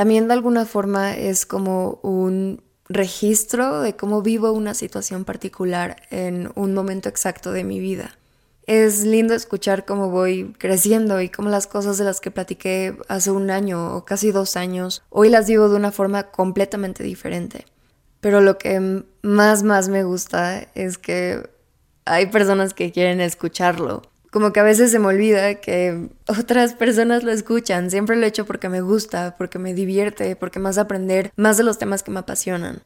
También 0.00 0.28
de 0.28 0.32
alguna 0.32 0.64
forma 0.64 1.14
es 1.14 1.44
como 1.44 2.00
un 2.02 2.62
registro 2.88 3.82
de 3.82 3.96
cómo 3.96 4.22
vivo 4.22 4.50
una 4.50 4.72
situación 4.72 5.26
particular 5.26 5.96
en 6.08 6.50
un 6.54 6.72
momento 6.72 7.10
exacto 7.10 7.52
de 7.52 7.64
mi 7.64 7.80
vida. 7.80 8.16
Es 8.66 9.04
lindo 9.04 9.34
escuchar 9.34 9.84
cómo 9.84 10.08
voy 10.08 10.54
creciendo 10.56 11.20
y 11.20 11.28
cómo 11.28 11.50
las 11.50 11.66
cosas 11.66 11.98
de 11.98 12.04
las 12.04 12.22
que 12.22 12.30
platiqué 12.30 12.96
hace 13.08 13.30
un 13.30 13.50
año 13.50 13.94
o 13.94 14.06
casi 14.06 14.30
dos 14.30 14.56
años, 14.56 15.02
hoy 15.10 15.28
las 15.28 15.46
digo 15.46 15.68
de 15.68 15.76
una 15.76 15.92
forma 15.92 16.30
completamente 16.30 17.04
diferente. 17.04 17.66
Pero 18.22 18.40
lo 18.40 18.56
que 18.56 19.04
más, 19.20 19.62
más 19.64 19.90
me 19.90 20.02
gusta 20.02 20.66
es 20.74 20.96
que 20.96 21.46
hay 22.06 22.24
personas 22.28 22.72
que 22.72 22.90
quieren 22.90 23.20
escucharlo. 23.20 24.00
Como 24.30 24.52
que 24.52 24.60
a 24.60 24.64
veces 24.64 24.90
se 24.90 24.98
me 24.98 25.08
olvida 25.08 25.56
que 25.56 26.08
otras 26.26 26.74
personas 26.74 27.24
lo 27.24 27.32
escuchan. 27.32 27.90
Siempre 27.90 28.16
lo 28.16 28.24
he 28.24 28.28
hecho 28.28 28.46
porque 28.46 28.68
me 28.68 28.80
gusta, 28.80 29.36
porque 29.36 29.58
me 29.58 29.74
divierte, 29.74 30.36
porque 30.36 30.58
más 30.60 30.78
aprender 30.78 31.32
más 31.36 31.56
de 31.56 31.64
los 31.64 31.78
temas 31.78 32.02
que 32.02 32.10
me 32.10 32.20
apasionan. 32.20 32.82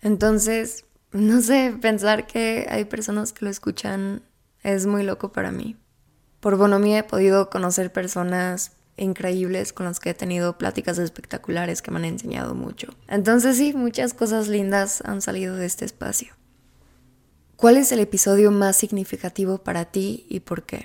Entonces, 0.00 0.84
no 1.12 1.40
sé, 1.40 1.74
pensar 1.80 2.26
que 2.26 2.66
hay 2.70 2.84
personas 2.84 3.32
que 3.32 3.44
lo 3.44 3.50
escuchan 3.50 4.22
es 4.62 4.86
muy 4.86 5.02
loco 5.02 5.32
para 5.32 5.50
mí. 5.50 5.76
Por 6.40 6.56
Bonomía 6.56 6.98
he 6.98 7.04
podido 7.04 7.50
conocer 7.50 7.92
personas 7.92 8.72
increíbles 8.96 9.72
con 9.72 9.86
las 9.86 10.00
que 10.00 10.10
he 10.10 10.14
tenido 10.14 10.58
pláticas 10.58 10.98
espectaculares 10.98 11.82
que 11.82 11.90
me 11.90 11.98
han 11.98 12.04
enseñado 12.04 12.54
mucho. 12.54 12.94
Entonces 13.08 13.56
sí, 13.56 13.72
muchas 13.74 14.14
cosas 14.14 14.48
lindas 14.48 15.02
han 15.04 15.22
salido 15.22 15.56
de 15.56 15.66
este 15.66 15.84
espacio. 15.84 16.34
¿Cuál 17.56 17.78
es 17.78 17.90
el 17.90 18.00
episodio 18.00 18.50
más 18.50 18.76
significativo 18.76 19.56
para 19.56 19.86
ti 19.86 20.26
y 20.28 20.40
por 20.40 20.64
qué? 20.64 20.84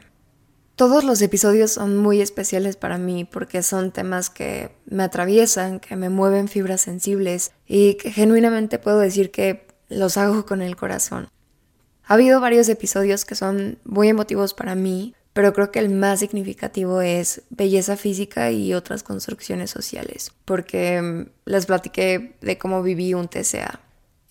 Todos 0.77 1.03
los 1.03 1.21
episodios 1.21 1.71
son 1.71 1.97
muy 1.97 2.21
especiales 2.21 2.77
para 2.77 2.97
mí 2.97 3.25
porque 3.25 3.61
son 3.61 3.91
temas 3.91 4.29
que 4.29 4.73
me 4.85 5.03
atraviesan, 5.03 5.81
que 5.81 5.97
me 5.97 6.07
mueven 6.07 6.47
fibras 6.47 6.79
sensibles 6.79 7.51
y 7.67 7.95
que 7.95 8.09
genuinamente 8.09 8.79
puedo 8.79 8.99
decir 8.99 9.31
que 9.31 9.67
los 9.89 10.15
hago 10.15 10.45
con 10.45 10.61
el 10.61 10.77
corazón. 10.77 11.27
Ha 12.05 12.13
habido 12.13 12.39
varios 12.39 12.69
episodios 12.69 13.25
que 13.25 13.35
son 13.35 13.77
muy 13.83 14.07
emotivos 14.07 14.53
para 14.53 14.73
mí, 14.73 15.13
pero 15.33 15.51
creo 15.51 15.71
que 15.71 15.79
el 15.79 15.89
más 15.89 16.21
significativo 16.21 17.01
es 17.01 17.41
belleza 17.49 17.97
física 17.97 18.49
y 18.49 18.73
otras 18.73 19.03
construcciones 19.03 19.71
sociales, 19.71 20.31
porque 20.45 21.01
mm, 21.01 21.49
les 21.49 21.65
platiqué 21.65 22.37
de 22.39 22.57
cómo 22.57 22.81
viví 22.81 23.13
un 23.13 23.27
TCA 23.27 23.81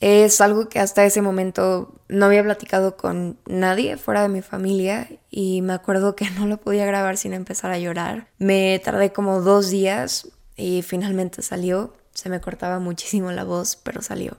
Es 0.00 0.40
algo 0.40 0.69
que 0.71 0.78
hasta 0.78 1.04
ese 1.04 1.21
momento 1.21 1.95
no 2.09 2.26
había 2.26 2.42
platicado 2.42 2.97
con 2.97 3.38
nadie 3.47 3.99
fuera 3.99 4.23
de 4.23 4.28
mi 4.28 4.40
familia 4.40 5.09
y 5.30 5.61
me 5.62 5.75
acuerdo 5.75 6.16
que 6.16 6.28
no 6.38 6.47
lo 6.47 6.57
podía 6.59 6.87
grabar 6.87 7.16
sin 7.16 7.35
empezar 7.35 7.71
a 7.71 7.78
llorar. 7.78 8.28
Me 8.38 8.78
tardé 8.83 9.12
como 9.12 9.42
dos 9.42 9.71
días 9.71 10.28
y 10.57 10.83
finalmente 10.83 11.42
salió. 11.42 11.95
Se 12.14 12.28
me 12.28 12.40
cortaba 12.40 12.78
muchísimo 12.78 13.30
la 13.30 13.45
voz, 13.45 13.76
pero 13.76 14.02
salió. 14.02 14.38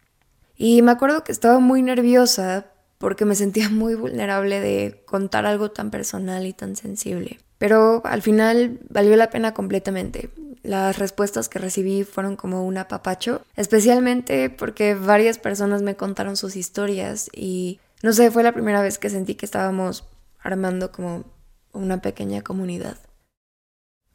Y 0.58 0.82
me 0.82 0.91
acuerdo 0.91 1.24
que 1.24 1.32
estaba 1.32 1.60
muy 1.60 1.82
nerviosa 1.82 2.65
porque 2.98 3.25
me 3.25 3.36
sentía 3.36 3.70
muy 3.72 3.96
vulnerable 3.96 4.60
de 4.60 5.03
contar 5.06 5.46
algo 5.46 5.72
tan 5.72 5.91
personal 5.91 6.46
y 6.46 6.53
tan 6.53 6.75
sensible. 6.75 7.39
Pero 7.60 8.01
al 8.06 8.24
final 8.24 8.80
valió 8.89 9.15
la 9.15 9.30
pena 9.30 9.53
completamente. 9.53 10.32
Las 10.63 11.00
respuestas 11.00 11.50
que 11.50 11.60
recibí 11.60 12.03
fueron 12.03 12.36
como 12.36 12.65
un 12.65 12.77
apapacho, 12.77 13.41
especialmente 13.56 14.50
porque 14.50 14.94
varias 14.94 15.38
personas 15.38 15.82
me 15.82 15.96
contaron 15.96 16.38
sus 16.38 16.56
historias 16.56 17.30
y 17.34 17.80
no 18.03 18.13
sé, 18.13 18.32
fue 18.32 18.44
la 18.44 18.53
primera 18.53 18.82
vez 18.82 18.98
que 18.98 19.10
sentí 19.10 19.36
que 19.36 19.46
estábamos 19.46 20.06
armando 20.39 20.91
como 20.91 21.24
una 21.72 22.01
pequeña 22.01 22.41
comunidad. 22.41 22.98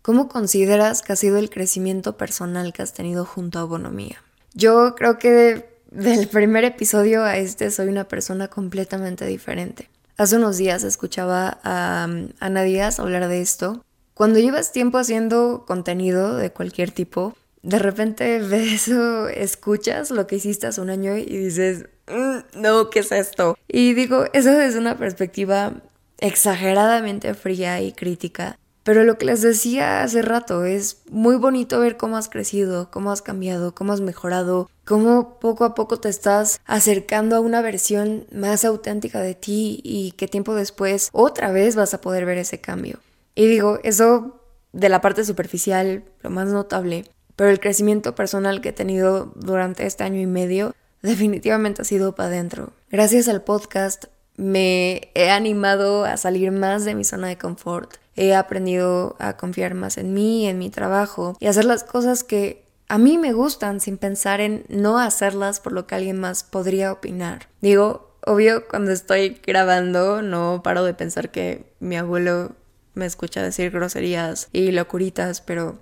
¿Cómo 0.03 0.29
consideras 0.29 1.03
que 1.03 1.13
ha 1.13 1.17
sido 1.17 1.39
el 1.39 1.51
crecimiento 1.51 2.17
personal 2.17 2.73
que 2.73 2.83
has 2.83 2.93
tenido 2.93 3.25
junto 3.25 3.59
a 3.59 3.65
Bonomía? 3.65 4.23
Yo 4.55 4.95
creo 4.95 5.19
que 5.19 5.81
del 5.91 6.29
primer 6.29 6.65
episodio 6.65 7.25
a 7.25 7.37
este 7.37 7.71
soy 7.71 7.89
una 7.89 8.07
persona 8.09 8.49
completamente 8.49 9.27
diferente. 9.27 9.91
Hace 10.17 10.37
unos 10.37 10.57
días 10.57 10.83
escuchaba 10.83 11.59
a 11.63 12.09
Ana 12.41 12.63
Díaz 12.63 13.01
hablar 13.01 13.29
de 13.29 13.41
esto. 13.41 13.85
Cuando 14.17 14.39
llevas 14.39 14.73
tiempo 14.73 14.97
haciendo 14.97 15.67
contenido 15.67 16.37
de 16.37 16.51
cualquier 16.51 16.91
tipo, 16.91 17.37
de 17.63 17.79
repente 17.79 18.39
ves 18.51 18.89
o 18.89 19.29
escuchas 19.29 20.11
lo 20.11 20.27
que 20.27 20.37
hiciste 20.37 20.67
hace 20.67 20.81
un 20.81 20.89
año 20.89 21.19
y 21.19 21.27
dices, 21.27 21.85
mm, 22.09 22.59
no, 22.59 22.89
¿qué 22.89 23.01
es 23.01 23.13
esto? 23.13 23.59
Y 23.69 23.93
digo, 23.93 24.25
eso 24.33 24.59
es 24.59 24.75
una 24.75 24.97
perspectiva 24.97 25.75
exageradamente 26.19 27.35
fría 27.35 27.83
y 27.83 27.93
crítica 27.93 28.59
pero 28.87 29.03
lo 29.03 29.19
que 29.19 29.27
les 29.27 29.43
decía 29.43 30.05
hace 30.05 30.23
rato 30.23 30.65
es 30.65 30.99
muy 31.11 31.35
bonito 31.35 31.81
ver 31.81 31.97
cómo 31.97 32.17
has 32.17 32.29
crecido, 32.29 32.89
cómo 32.89 33.11
has 33.11 33.21
cambiado, 33.21 33.75
cómo 33.75 33.93
has 33.93 34.01
mejorado, 34.01 34.71
cómo 34.85 35.41
poco 35.41 35.65
a 35.65 35.75
poco 35.75 35.99
te 35.99 36.09
estás 36.09 36.61
acercando 36.67 37.35
a 37.35 37.41
una 37.41 37.63
versión 37.63 38.27
más 38.31 38.65
auténtica 38.65 39.21
de 39.21 39.35
ti 39.35 39.81
y 39.83 40.13
que 40.13 40.29
tiempo 40.29 40.55
después 40.55 41.11
otra 41.13 41.51
vez 41.51 41.75
vas 41.75 41.95
a 41.95 42.01
poder 42.01 42.27
ver 42.27 42.39
ese 42.39 42.61
cambio. 42.61 43.01
Y 43.37 43.47
digo, 43.47 43.79
eso 43.85 44.41
de 44.73 44.89
la 44.89 45.01
parte 45.01 45.25
superficial, 45.25 46.03
lo 46.23 46.31
más 46.31 46.49
notable, 46.49 47.05
pero 47.37 47.51
el 47.51 47.61
crecimiento 47.61 48.17
personal 48.17 48.61
que 48.61 48.71
he 48.71 48.73
tenido 48.73 49.33
durante 49.37 49.87
este 49.87 50.03
año 50.03 50.21
y 50.21 50.27
medio 50.27 50.75
definitivamente 51.03 51.83
ha 51.83 51.85
sido 51.85 52.17
para 52.17 52.31
adentro. 52.31 52.73
Gracias 52.91 53.29
al 53.29 53.43
podcast 53.43 54.07
me 54.37 55.13
he 55.15 55.31
animado 55.31 56.05
a 56.05 56.17
salir 56.17 56.51
más 56.51 56.85
de 56.85 56.95
mi 56.95 57.05
zona 57.05 57.29
de 57.29 57.39
confort 57.39 57.95
he 58.17 58.35
aprendido 58.35 59.15
a 59.19 59.37
confiar 59.37 59.75
más 59.75 59.99
en 59.99 60.15
mí, 60.15 60.49
en 60.49 60.59
mi 60.59 60.71
trabajo 60.71 61.37
y 61.39 61.47
hacer 61.47 61.67
las 61.67 61.85
cosas 61.85 62.25
que 62.25 62.65
a 62.89 62.99
mí 62.99 63.19
me 63.19 63.33
gustan 63.33 63.81
sin 63.81 63.99
pensar 63.99 64.41
en 64.41 64.65
no 64.69 64.99
hacerlas 64.99 65.61
por 65.61 65.73
lo 65.73 65.87
que 65.87 65.97
alguien 65.97 66.19
más 66.19 66.45
podría 66.45 66.93
opinar. 66.93 67.49
Digo, 67.61 68.17
obvio, 68.25 68.67
cuando 68.69 68.93
estoy 68.93 69.41
grabando 69.47 70.23
no 70.23 70.63
paro 70.65 70.85
de 70.85 70.95
pensar 70.95 71.31
que 71.31 71.73
mi 71.79 71.97
abuelo 71.97 72.53
me 72.97 73.07
escucha 73.07 73.43
decir 73.43 73.71
groserías 73.71 74.49
y 74.53 74.73
locuritas, 74.73 75.41
pero 75.41 75.81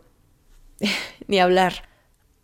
ni 1.28 1.38
hablar. 1.38 1.88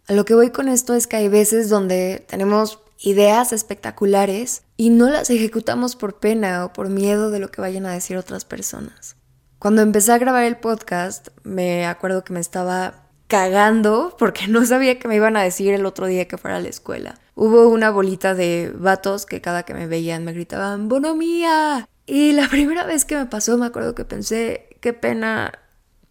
A 0.06 0.14
lo 0.14 0.24
que 0.24 0.34
voy 0.34 0.50
con 0.50 0.68
esto 0.68 0.94
es 0.94 1.06
que 1.06 1.16
hay 1.16 1.28
veces 1.28 1.68
donde 1.68 2.24
tenemos 2.28 2.80
ideas 2.98 3.52
espectaculares 3.52 4.62
y 4.76 4.90
no 4.90 5.08
las 5.08 5.30
ejecutamos 5.30 5.96
por 5.96 6.18
pena 6.18 6.64
o 6.64 6.72
por 6.72 6.88
miedo 6.88 7.30
de 7.30 7.38
lo 7.38 7.50
que 7.50 7.60
vayan 7.60 7.86
a 7.86 7.92
decir 7.92 8.16
otras 8.16 8.44
personas. 8.44 9.16
Cuando 9.58 9.82
empecé 9.82 10.12
a 10.12 10.18
grabar 10.18 10.44
el 10.44 10.56
podcast, 10.56 11.28
me 11.42 11.86
acuerdo 11.86 12.24
que 12.24 12.32
me 12.32 12.40
estaba 12.40 13.10
cagando 13.26 14.16
porque 14.18 14.48
no 14.48 14.64
sabía 14.66 14.98
qué 14.98 15.08
me 15.08 15.16
iban 15.16 15.36
a 15.36 15.42
decir 15.42 15.72
el 15.74 15.86
otro 15.86 16.06
día 16.06 16.26
que 16.26 16.38
fuera 16.38 16.56
a 16.56 16.60
la 16.60 16.68
escuela. 16.68 17.18
Hubo 17.34 17.68
una 17.68 17.90
bolita 17.90 18.34
de 18.34 18.72
vatos 18.74 19.26
que 19.26 19.40
cada 19.40 19.62
que 19.62 19.74
me 19.74 19.86
veían 19.86 20.24
me 20.24 20.32
gritaban 20.32 20.88
¡Bonomía! 20.88 21.88
Y 22.10 22.32
la 22.32 22.48
primera 22.50 22.84
vez 22.84 23.04
que 23.04 23.16
me 23.16 23.26
pasó 23.26 23.56
me 23.56 23.66
acuerdo 23.66 23.94
que 23.94 24.04
pensé, 24.04 24.66
qué 24.80 24.92
pena, 24.92 25.52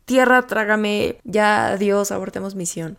tierra, 0.06 0.48
trágame, 0.48 1.20
ya 1.26 1.74
adiós, 1.74 2.12
abortemos 2.14 2.56
misión. 2.56 2.98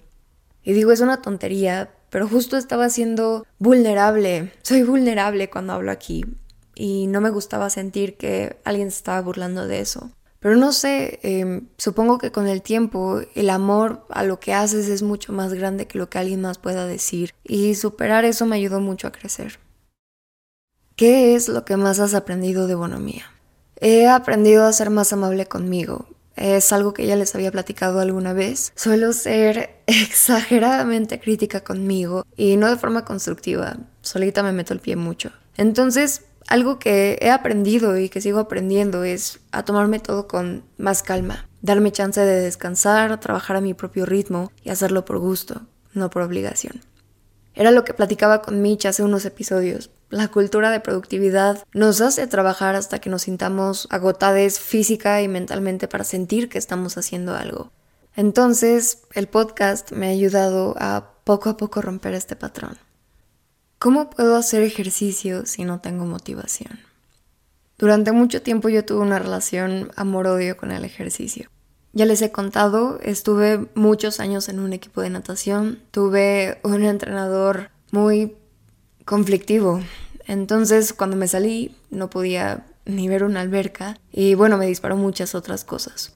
Y 0.63 0.75
digo, 0.75 0.93
es 0.93 1.01
una 1.01 1.23
tontería, 1.23 1.95
pero 2.11 2.29
justo 2.29 2.59
estaba 2.59 2.91
siendo 2.91 3.47
vulnerable. 3.59 4.53
Soy 4.61 4.83
vulnerable 4.83 5.49
cuando 5.49 5.73
hablo 5.73 5.91
aquí. 5.91 6.27
Y 6.75 7.07
no 7.07 7.23
me 7.23 7.31
gustaba 7.31 7.71
sentir 7.71 8.19
que 8.19 8.59
alguien 8.65 8.91
se 8.91 8.99
estaba 8.99 9.23
burlando 9.23 9.67
de 9.67 9.81
eso. 9.81 10.11
Pero 10.39 10.57
no 10.57 10.73
sé, 10.73 11.21
em, 11.23 11.69
supongo 11.79 12.19
que 12.19 12.33
con 12.33 12.49
el 12.49 12.61
tiempo 12.61 13.23
el 13.35 13.49
amor 13.49 14.07
a 14.11 14.25
lo 14.25 14.41
que 14.41 14.53
haces 14.53 14.89
es 14.89 15.03
mucho 15.03 15.33
más 15.33 15.55
grande 15.55 15.87
que 15.87 15.97
lo 15.97 16.11
que 16.11 16.19
alguien 16.19 16.43
más 16.43 16.59
pueda 16.59 16.87
decir 16.87 17.35
y 17.45 17.75
superar 17.77 18.27
eso 18.27 18.45
me 18.45 18.57
ayudó 18.57 18.81
mucho 18.81 19.09
a 19.09 19.13
crecer. 19.13 19.59
¿Qué 21.01 21.35
es 21.35 21.49
lo 21.49 21.65
que 21.65 21.79
más 21.79 21.99
has 21.99 22.13
aprendido 22.13 22.67
de 22.67 22.75
bonomía? 22.75 23.25
He 23.77 24.07
aprendido 24.07 24.67
a 24.67 24.73
ser 24.75 24.91
más 24.91 25.15
amable 25.15 25.47
conmigo. 25.47 26.07
Es 26.37 26.75
algo 26.75 26.93
que 26.93 27.07
ya 27.07 27.17
les 27.17 27.35
había 27.35 27.51
platicado 27.51 28.01
alguna 28.01 28.35
vez. 28.35 28.71
Suelo 28.77 29.15
ser 29.15 29.81
exageradamente 29.87 31.19
crítica 31.19 31.65
conmigo 31.65 32.27
y 32.37 32.59
no 32.59 32.69
de 32.69 32.77
forma 32.77 33.07
constructiva. 33.07 33.79
Solita 34.03 34.43
me 34.43 34.53
meto 34.53 34.75
el 34.75 34.81
pie 34.81 34.97
mucho. 34.97 35.33
Entonces, 35.57 36.25
algo 36.49 36.79
que 36.79 37.19
he 37.23 37.31
aprendido 37.31 37.97
y 37.97 38.11
que 38.11 38.21
sigo 38.21 38.39
aprendiendo 38.39 39.03
es 39.03 39.41
a 39.53 39.65
tomarme 39.65 40.01
todo 40.01 40.29
con 40.29 40.65
más 40.77 41.03
calma, 41.03 41.49
darme 41.63 41.93
chance 41.93 42.21
de 42.21 42.43
descansar, 42.43 43.19
trabajar 43.21 43.57
a 43.57 43.63
mi 43.63 43.73
propio 43.73 44.05
ritmo 44.05 44.53
y 44.63 44.69
hacerlo 44.69 45.07
por 45.07 45.19
gusto, 45.19 45.63
no 45.95 46.11
por 46.11 46.21
obligación. 46.21 46.83
Era 47.55 47.71
lo 47.71 47.85
que 47.85 47.95
platicaba 47.95 48.43
con 48.43 48.63
Mitch 48.63 48.87
hace 48.87 49.03
unos 49.03 49.25
episodios. 49.25 49.91
La 50.09 50.29
cultura 50.29 50.71
de 50.71 50.81
productividad 50.81 51.65
nos 51.73 52.01
hace 52.01 52.27
trabajar 52.27 52.75
hasta 52.75 53.01
que 53.01 53.11
nos 53.11 53.23
sintamos 53.23 53.87
agotades 53.91 54.61
física 54.61 55.23
y 55.23 55.29
mentalmente 55.29 55.89
para 55.89 56.05
sentir 56.05 56.49
que 56.49 56.59
estamos 56.59 56.97
haciendo 56.97 57.35
algo. 57.35 57.71
Entonces, 58.17 59.03
el 59.15 59.29
podcast 59.29 59.93
me 59.93 60.09
ha 60.09 60.11
ayudado 60.11 60.75
a 60.79 61.15
poco 61.25 61.49
a 61.49 61.57
poco 61.57 61.81
romper 61.81 62.15
este 62.15 62.37
patrón. 62.37 62.77
¿Cómo 63.79 64.11
puedo 64.11 64.37
hacer 64.37 64.63
ejercicio 64.63 65.47
si 65.47 65.65
no 65.65 65.81
tengo 65.81 66.05
motivación? 66.05 66.81
Durante 67.79 68.13
mucho 68.13 68.43
tiempo 68.43 68.69
yo 68.69 68.85
tuve 68.85 69.01
una 69.01 69.19
relación 69.19 69.91
amor-odio 69.97 70.57
con 70.57 70.71
el 70.71 70.85
ejercicio. 70.85 71.51
Ya 71.93 72.07
les 72.07 72.23
he 72.23 72.31
contado, 72.31 73.01
estuve 73.03 73.67
muchos 73.75 74.21
años 74.21 74.49
en 74.49 74.61
un 74.61 74.73
equipo 74.73 75.01
de 75.01 75.11
natación, 75.11 75.81
tuve 75.91 76.61
un 76.63 76.85
entrenador 76.85 77.71
muy 77.91 78.37
conflictivo. 79.05 79.81
Entonces, 80.27 80.93
cuando 80.93 81.17
me 81.17 81.27
salí, 81.27 81.75
no 81.91 82.09
podía 82.09 82.67
ni 82.85 83.09
ver 83.09 83.25
una 83.25 83.41
alberca 83.41 83.99
y 84.13 84.35
bueno, 84.35 84.57
me 84.57 84.67
disparó 84.67 84.97
muchas 84.97 85.35
otras 85.35 85.65
cosas. 85.65 86.15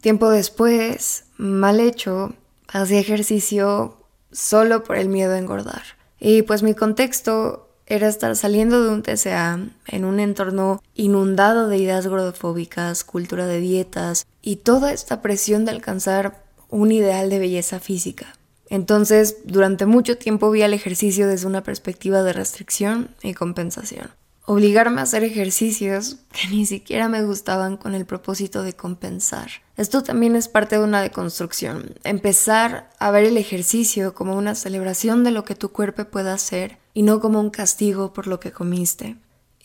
Tiempo 0.00 0.30
después, 0.30 1.24
mal 1.38 1.80
hecho, 1.80 2.34
hacía 2.68 3.00
ejercicio 3.00 3.96
solo 4.30 4.84
por 4.84 4.96
el 4.96 5.08
miedo 5.08 5.34
a 5.34 5.38
engordar. 5.38 5.82
Y 6.20 6.42
pues 6.42 6.62
mi 6.62 6.74
contexto 6.74 7.68
era 7.86 8.08
estar 8.08 8.34
saliendo 8.36 8.82
de 8.82 8.90
un 8.90 9.02
TCA 9.02 9.58
en 9.86 10.04
un 10.04 10.20
entorno 10.20 10.80
inundado 10.94 11.68
de 11.68 11.78
ideas 11.78 12.06
gordofóbicas, 12.06 13.02
cultura 13.02 13.46
de 13.46 13.60
dietas 13.60 14.26
y 14.44 14.56
toda 14.56 14.92
esta 14.92 15.22
presión 15.22 15.64
de 15.64 15.70
alcanzar 15.70 16.44
un 16.68 16.92
ideal 16.92 17.30
de 17.30 17.38
belleza 17.38 17.80
física. 17.80 18.36
Entonces, 18.68 19.38
durante 19.44 19.86
mucho 19.86 20.18
tiempo 20.18 20.50
vi 20.50 20.62
el 20.62 20.74
ejercicio 20.74 21.26
desde 21.26 21.46
una 21.46 21.62
perspectiva 21.62 22.22
de 22.22 22.34
restricción 22.34 23.08
y 23.22 23.32
compensación 23.34 24.10
obligarme 24.46 25.00
a 25.00 25.04
hacer 25.04 25.24
ejercicios 25.24 26.16
que 26.32 26.48
ni 26.48 26.66
siquiera 26.66 27.08
me 27.08 27.24
gustaban 27.24 27.76
con 27.76 27.94
el 27.94 28.04
propósito 28.04 28.62
de 28.62 28.74
compensar. 28.74 29.48
Esto 29.76 30.02
también 30.02 30.36
es 30.36 30.48
parte 30.48 30.76
de 30.76 30.84
una 30.84 31.02
deconstrucción, 31.02 31.94
empezar 32.04 32.90
a 32.98 33.10
ver 33.10 33.24
el 33.24 33.38
ejercicio 33.38 34.14
como 34.14 34.36
una 34.36 34.54
celebración 34.54 35.24
de 35.24 35.30
lo 35.30 35.44
que 35.44 35.54
tu 35.54 35.70
cuerpo 35.70 36.04
puede 36.04 36.30
hacer 36.30 36.78
y 36.92 37.02
no 37.02 37.20
como 37.20 37.40
un 37.40 37.50
castigo 37.50 38.12
por 38.12 38.26
lo 38.26 38.38
que 38.38 38.52
comiste. 38.52 39.16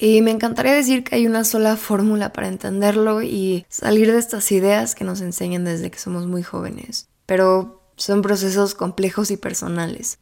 Y 0.01 0.21
me 0.21 0.31
encantaría 0.31 0.73
decir 0.73 1.03
que 1.03 1.17
hay 1.17 1.27
una 1.27 1.43
sola 1.43 1.75
fórmula 1.75 2.31
para 2.31 2.47
entenderlo 2.47 3.21
y 3.21 3.65
salir 3.67 4.09
de 4.09 4.17
estas 4.17 4.49
ideas 4.53 4.95
que 4.95 5.03
nos 5.03 5.19
enseñan 5.19 5.65
desde 5.65 5.91
que 5.91 5.99
somos 5.99 6.25
muy 6.25 6.41
jóvenes. 6.41 7.09
Pero 7.25 7.83
son 7.97 8.21
procesos 8.21 8.75
complejos 8.75 9.29
y 9.29 9.35
personales. 9.35 10.19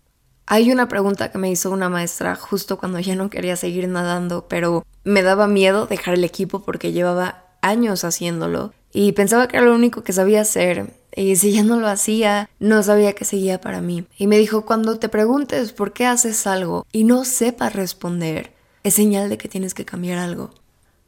Hay 0.48 0.72
una 0.72 0.88
pregunta 0.88 1.32
que 1.32 1.38
me 1.38 1.52
hizo 1.52 1.70
una 1.70 1.90
maestra 1.90 2.36
justo 2.36 2.80
cuando 2.80 3.00
ya 3.00 3.16
no 3.16 3.30
quería 3.30 3.56
seguir 3.56 3.88
nadando, 3.88 4.48
pero 4.48 4.84
me 5.04 5.22
daba 5.22 5.46
miedo 5.48 5.86
dejar 5.86 6.16
el 6.16 6.24
equipo 6.24 6.63
porque 6.63 6.92
llevaba 6.92 7.46
años 7.62 8.04
haciéndolo 8.04 8.74
y 8.92 9.12
pensaba 9.12 9.48
que 9.48 9.58
era 9.58 9.68
lo 9.68 9.76
único 9.76 10.04
que 10.04 10.13
sabía 10.13 10.42
hacer 10.42 10.96
y 11.16 11.36
si 11.36 11.52
ya 11.52 11.63
no 11.63 11.80
lo 11.80 11.88
hacía, 11.88 12.50
no 12.60 12.82
sabía 12.82 13.13
que 13.13 13.26
seguía 13.26 13.62
para 13.62 13.82
mí. 13.82 14.06
Y 14.18 14.26
me 14.26 14.40
dijo, 14.40 14.66
cuando 14.66 14.98
te 14.98 15.10
preguntes 15.10 15.72
por 15.72 15.94
qué 15.94 16.08
haces 16.08 16.48
algo 16.48 16.86
y 16.92 17.04
no 17.04 17.26
sepas 17.26 17.74
responder, 17.74 18.57
es 18.88 18.95
señal 18.95 19.30
de 19.30 19.38
que 19.38 19.50
tienes 19.50 19.73
que 19.73 19.86
cambiar 19.86 20.17
algo. 20.17 20.52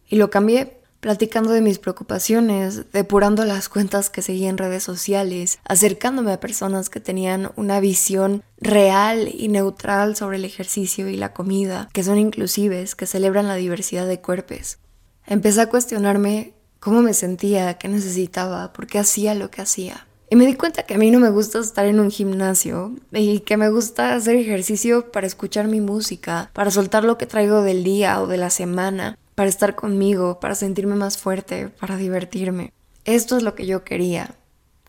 Y 0.08 0.18
lo 0.18 0.30
cambié 0.30 0.80
platicando 1.00 1.52
de 1.52 1.62
mis 1.62 1.80
preocupaciones, 1.80 2.92
depurando 2.92 3.46
las 3.46 3.70
cuentas 3.70 4.10
que 4.10 4.22
seguía 4.22 4.50
en 4.50 4.58
redes 4.58 4.84
sociales, 4.84 5.60
acercándome 5.64 6.34
a 6.34 6.40
personas 6.40 6.90
que 6.90 7.00
tenían 7.00 7.52
una 7.56 7.80
visión 7.80 8.44
real 8.58 9.30
y 9.34 9.48
neutral 9.48 10.16
sobre 10.16 10.38
el 10.38 10.46
ejercicio 10.46 11.08
y 11.08 11.16
la 11.16 11.34
comida, 11.34 11.90
que 11.94 12.04
son 12.04 12.18
inclusives, 12.18 12.96
que 12.96 13.06
celebran 13.06 13.48
la 13.48 13.56
diversidad 13.56 14.08
de 14.08 14.20
cuerpos. 14.20 14.78
Empecé 15.26 15.62
a 15.62 15.70
cuestionarme 15.70 16.54
cómo 16.80 17.02
me 17.02 17.14
sentía, 17.14 17.78
qué 17.78 17.88
necesitaba, 17.88 18.74
por 18.74 18.88
qué 18.88 19.00
hacía 19.00 19.36
lo 19.36 19.50
que 19.52 19.62
hacía. 19.62 20.06
Y 20.32 20.36
me 20.36 20.46
di 20.46 20.54
cuenta 20.54 20.84
que 20.84 20.94
a 20.94 20.98
mí 21.00 21.10
no 21.10 21.20
me 21.20 21.32
gusta 21.32 21.58
estar 21.58 21.88
en 21.88 22.00
un 22.00 22.12
gimnasio 22.12 22.94
y 23.12 23.40
que 23.40 23.58
me 23.58 23.70
gusta 23.70 24.14
hacer 24.14 24.36
ejercicio 24.36 25.12
para 25.12 25.26
escuchar 25.26 25.68
mi 25.68 25.82
música, 25.82 26.52
para 26.54 26.70
soltar 26.70 27.04
lo 27.04 27.18
que 27.18 27.26
traigo 27.26 27.64
del 27.64 27.84
día 27.84 28.22
o 28.22 28.28
de 28.28 28.38
la 28.38 28.52
semana, 28.52 29.18
para 29.34 29.50
estar 29.50 29.76
conmigo, 29.76 30.40
para 30.40 30.54
sentirme 30.54 30.94
más 30.94 31.18
fuerte, 31.18 31.70
para 31.70 31.98
divertirme. 31.98 32.74
Esto 33.06 33.38
es 33.38 33.44
lo 33.44 33.56
que 33.56 33.66
yo 33.66 33.84
quería. 33.84 34.36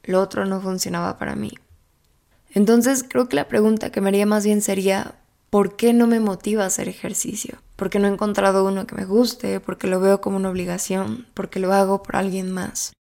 Lo 0.05 0.20
otro 0.20 0.44
no 0.44 0.61
funcionaba 0.61 1.16
para 1.16 1.37
mí. 1.37 1.53
Entonces 2.53 3.03
creo 3.09 3.29
que 3.29 3.37
la 3.37 3.48
pregunta 3.48 3.90
que 3.90 4.03
me 4.03 4.09
haría 4.09 4.26
más 4.26 4.44
bien 4.44 4.61
sería, 4.61 5.14
¿por 5.48 5.76
qué 5.76 5.94
no 5.94 6.07
me 6.07 6.20
motiva 6.20 6.64
a 6.64 6.66
hacer 6.66 6.87
ejercicio? 6.88 7.62
Porque 7.76 7.98
no 7.98 8.09
he 8.09 8.12
encontrado 8.12 8.66
uno 8.66 8.87
que 8.87 8.94
me 8.94 9.07
guste, 9.07 9.59
porque 9.61 9.87
lo 9.87 10.00
veo 10.00 10.20
como 10.20 10.37
una 10.37 10.50
obligación, 10.50 11.26
porque 11.33 11.61
lo 11.61 11.72
hago 11.72 12.03
por 12.03 12.16
alguien 12.16 12.50
más. 12.50 12.92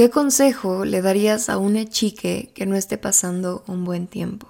¿Qué 0.00 0.08
consejo 0.08 0.86
le 0.86 1.02
darías 1.02 1.50
a 1.50 1.58
una 1.58 1.84
chique 1.84 2.52
que 2.54 2.64
no 2.64 2.74
esté 2.74 2.96
pasando 2.96 3.64
un 3.66 3.84
buen 3.84 4.06
tiempo? 4.06 4.48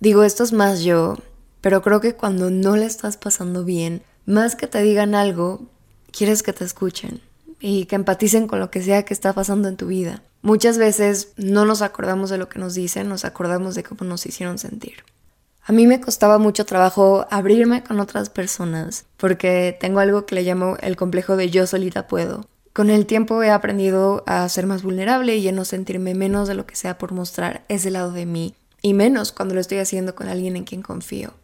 Digo, 0.00 0.24
esto 0.24 0.42
es 0.42 0.54
más 0.54 0.80
yo, 0.80 1.18
pero 1.60 1.82
creo 1.82 2.00
que 2.00 2.14
cuando 2.14 2.48
no 2.48 2.74
le 2.74 2.86
estás 2.86 3.18
pasando 3.18 3.66
bien, 3.66 4.02
más 4.24 4.56
que 4.56 4.66
te 4.66 4.80
digan 4.80 5.14
algo, 5.14 5.66
quieres 6.10 6.42
que 6.42 6.54
te 6.54 6.64
escuchen 6.64 7.20
y 7.60 7.84
que 7.84 7.96
empaticen 7.96 8.46
con 8.46 8.58
lo 8.58 8.70
que 8.70 8.82
sea 8.82 9.04
que 9.04 9.12
está 9.12 9.34
pasando 9.34 9.68
en 9.68 9.76
tu 9.76 9.88
vida. 9.88 10.22
Muchas 10.40 10.78
veces 10.78 11.34
no 11.36 11.66
nos 11.66 11.82
acordamos 11.82 12.30
de 12.30 12.38
lo 12.38 12.48
que 12.48 12.58
nos 12.58 12.72
dicen, 12.72 13.06
nos 13.06 13.26
acordamos 13.26 13.74
de 13.74 13.82
cómo 13.82 14.08
nos 14.08 14.24
hicieron 14.24 14.56
sentir. 14.56 15.04
A 15.62 15.72
mí 15.72 15.86
me 15.86 16.00
costaba 16.00 16.38
mucho 16.38 16.64
trabajo 16.64 17.26
abrirme 17.30 17.84
con 17.84 18.00
otras 18.00 18.30
personas 18.30 19.04
porque 19.18 19.76
tengo 19.78 20.00
algo 20.00 20.24
que 20.24 20.36
le 20.36 20.42
llamo 20.42 20.78
el 20.80 20.96
complejo 20.96 21.36
de 21.36 21.50
yo 21.50 21.66
solita 21.66 22.06
puedo. 22.06 22.46
Con 22.74 22.90
el 22.90 23.06
tiempo 23.06 23.40
he 23.44 23.50
aprendido 23.50 24.24
a 24.26 24.48
ser 24.48 24.66
más 24.66 24.82
vulnerable 24.82 25.36
y 25.36 25.46
a 25.46 25.52
no 25.52 25.64
sentirme 25.64 26.12
menos 26.16 26.48
de 26.48 26.54
lo 26.54 26.66
que 26.66 26.74
sea 26.74 26.98
por 26.98 27.12
mostrar 27.12 27.62
ese 27.68 27.88
lado 27.92 28.10
de 28.10 28.26
mí, 28.26 28.56
y 28.82 28.94
menos 28.94 29.30
cuando 29.30 29.54
lo 29.54 29.60
estoy 29.60 29.78
haciendo 29.78 30.16
con 30.16 30.26
alguien 30.26 30.56
en 30.56 30.64
quien 30.64 30.82
confío. 30.82 31.34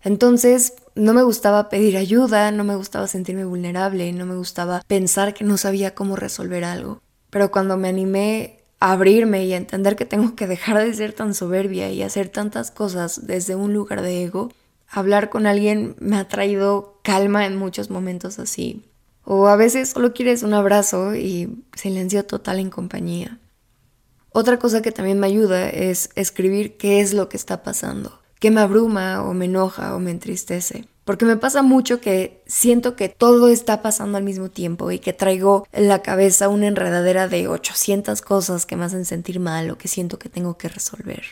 Entonces, 0.00 0.74
no 0.94 1.12
me 1.12 1.24
gustaba 1.24 1.70
pedir 1.70 1.96
ayuda, 1.96 2.52
no 2.52 2.62
me 2.62 2.76
gustaba 2.76 3.08
sentirme 3.08 3.44
vulnerable, 3.44 4.12
no 4.12 4.26
me 4.26 4.36
gustaba 4.36 4.84
pensar 4.86 5.34
que 5.34 5.42
no 5.42 5.56
sabía 5.56 5.96
cómo 5.96 6.14
resolver 6.14 6.62
algo. 6.62 7.00
Pero 7.30 7.50
cuando 7.50 7.76
me 7.76 7.88
animé 7.88 8.60
a 8.78 8.92
abrirme 8.92 9.44
y 9.46 9.54
a 9.54 9.56
entender 9.56 9.96
que 9.96 10.04
tengo 10.04 10.36
que 10.36 10.46
dejar 10.46 10.78
de 10.78 10.94
ser 10.94 11.14
tan 11.14 11.34
soberbia 11.34 11.90
y 11.90 12.04
hacer 12.04 12.28
tantas 12.28 12.70
cosas 12.70 13.26
desde 13.26 13.56
un 13.56 13.74
lugar 13.74 14.02
de 14.02 14.22
ego, 14.22 14.52
hablar 14.88 15.30
con 15.30 15.48
alguien 15.48 15.96
me 15.98 16.16
ha 16.16 16.28
traído 16.28 17.00
calma 17.02 17.44
en 17.44 17.56
muchos 17.56 17.90
momentos 17.90 18.38
así. 18.38 18.84
O 19.32 19.46
a 19.46 19.54
veces 19.54 19.90
solo 19.90 20.12
quieres 20.12 20.42
un 20.42 20.54
abrazo 20.54 21.14
y 21.14 21.62
silencio 21.76 22.26
total 22.26 22.58
en 22.58 22.68
compañía. 22.68 23.38
Otra 24.30 24.58
cosa 24.58 24.82
que 24.82 24.90
también 24.90 25.20
me 25.20 25.28
ayuda 25.28 25.68
es 25.68 26.10
escribir 26.16 26.76
qué 26.76 27.00
es 27.00 27.14
lo 27.14 27.28
que 27.28 27.36
está 27.36 27.62
pasando 27.62 28.20
que 28.40 28.50
me 28.50 28.62
abruma 28.62 29.22
o 29.22 29.34
me 29.34 29.44
enoja 29.44 29.94
o 29.94 30.00
me 30.00 30.10
entristece. 30.10 30.86
Porque 31.04 31.24
me 31.24 31.36
pasa 31.36 31.62
mucho 31.62 32.00
que 32.00 32.42
siento 32.46 32.96
que 32.96 33.08
todo 33.08 33.48
está 33.48 33.82
pasando 33.82 34.16
al 34.16 34.24
mismo 34.24 34.48
tiempo 34.48 34.90
y 34.90 34.98
que 34.98 35.12
traigo 35.12 35.66
en 35.72 35.88
la 35.88 36.02
cabeza 36.02 36.48
una 36.48 36.66
enredadera 36.66 37.28
de 37.28 37.48
800 37.48 38.22
cosas 38.22 38.66
que 38.66 38.76
me 38.76 38.86
hacen 38.86 39.04
sentir 39.04 39.40
mal 39.40 39.70
o 39.70 39.78
que 39.78 39.88
siento 39.88 40.18
que 40.18 40.28
tengo 40.28 40.56
que 40.56 40.68
resolver. 40.68 41.22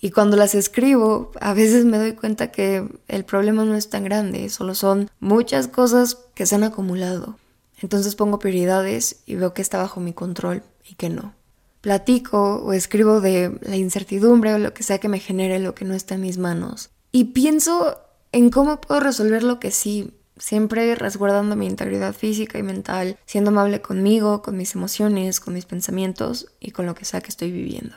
Y 0.00 0.10
cuando 0.10 0.36
las 0.36 0.54
escribo, 0.54 1.32
a 1.40 1.54
veces 1.54 1.84
me 1.84 1.98
doy 1.98 2.12
cuenta 2.12 2.52
que 2.52 2.86
el 3.08 3.24
problema 3.24 3.64
no 3.64 3.74
es 3.74 3.88
tan 3.88 4.04
grande, 4.04 4.48
solo 4.48 4.74
son 4.74 5.10
muchas 5.18 5.68
cosas 5.68 6.18
que 6.34 6.46
se 6.46 6.54
han 6.54 6.64
acumulado. 6.64 7.36
Entonces 7.80 8.14
pongo 8.14 8.38
prioridades 8.38 9.22
y 9.26 9.36
veo 9.36 9.54
que 9.54 9.62
está 9.62 9.78
bajo 9.78 10.00
mi 10.00 10.12
control 10.12 10.62
y 10.84 10.94
que 10.94 11.08
no 11.08 11.38
platico 11.80 12.56
o 12.56 12.72
escribo 12.72 13.20
de 13.20 13.58
la 13.62 13.76
incertidumbre 13.76 14.54
o 14.54 14.58
lo 14.58 14.74
que 14.74 14.82
sea 14.82 14.98
que 14.98 15.08
me 15.08 15.20
genere 15.20 15.58
lo 15.58 15.74
que 15.74 15.84
no 15.84 15.94
está 15.94 16.14
en 16.16 16.22
mis 16.22 16.38
manos. 16.38 16.90
Y 17.12 17.24
pienso 17.26 17.98
en 18.32 18.50
cómo 18.50 18.80
puedo 18.80 19.00
resolver 19.00 19.42
lo 19.42 19.60
que 19.60 19.70
sí, 19.70 20.12
siempre 20.36 20.94
resguardando 20.94 21.56
mi 21.56 21.66
integridad 21.66 22.14
física 22.14 22.58
y 22.58 22.62
mental, 22.62 23.18
siendo 23.26 23.50
amable 23.50 23.80
conmigo, 23.80 24.42
con 24.42 24.56
mis 24.56 24.74
emociones, 24.74 25.40
con 25.40 25.54
mis 25.54 25.64
pensamientos 25.64 26.48
y 26.60 26.72
con 26.72 26.86
lo 26.86 26.94
que 26.94 27.04
sea 27.04 27.20
que 27.20 27.30
estoy 27.30 27.50
viviendo. 27.50 27.96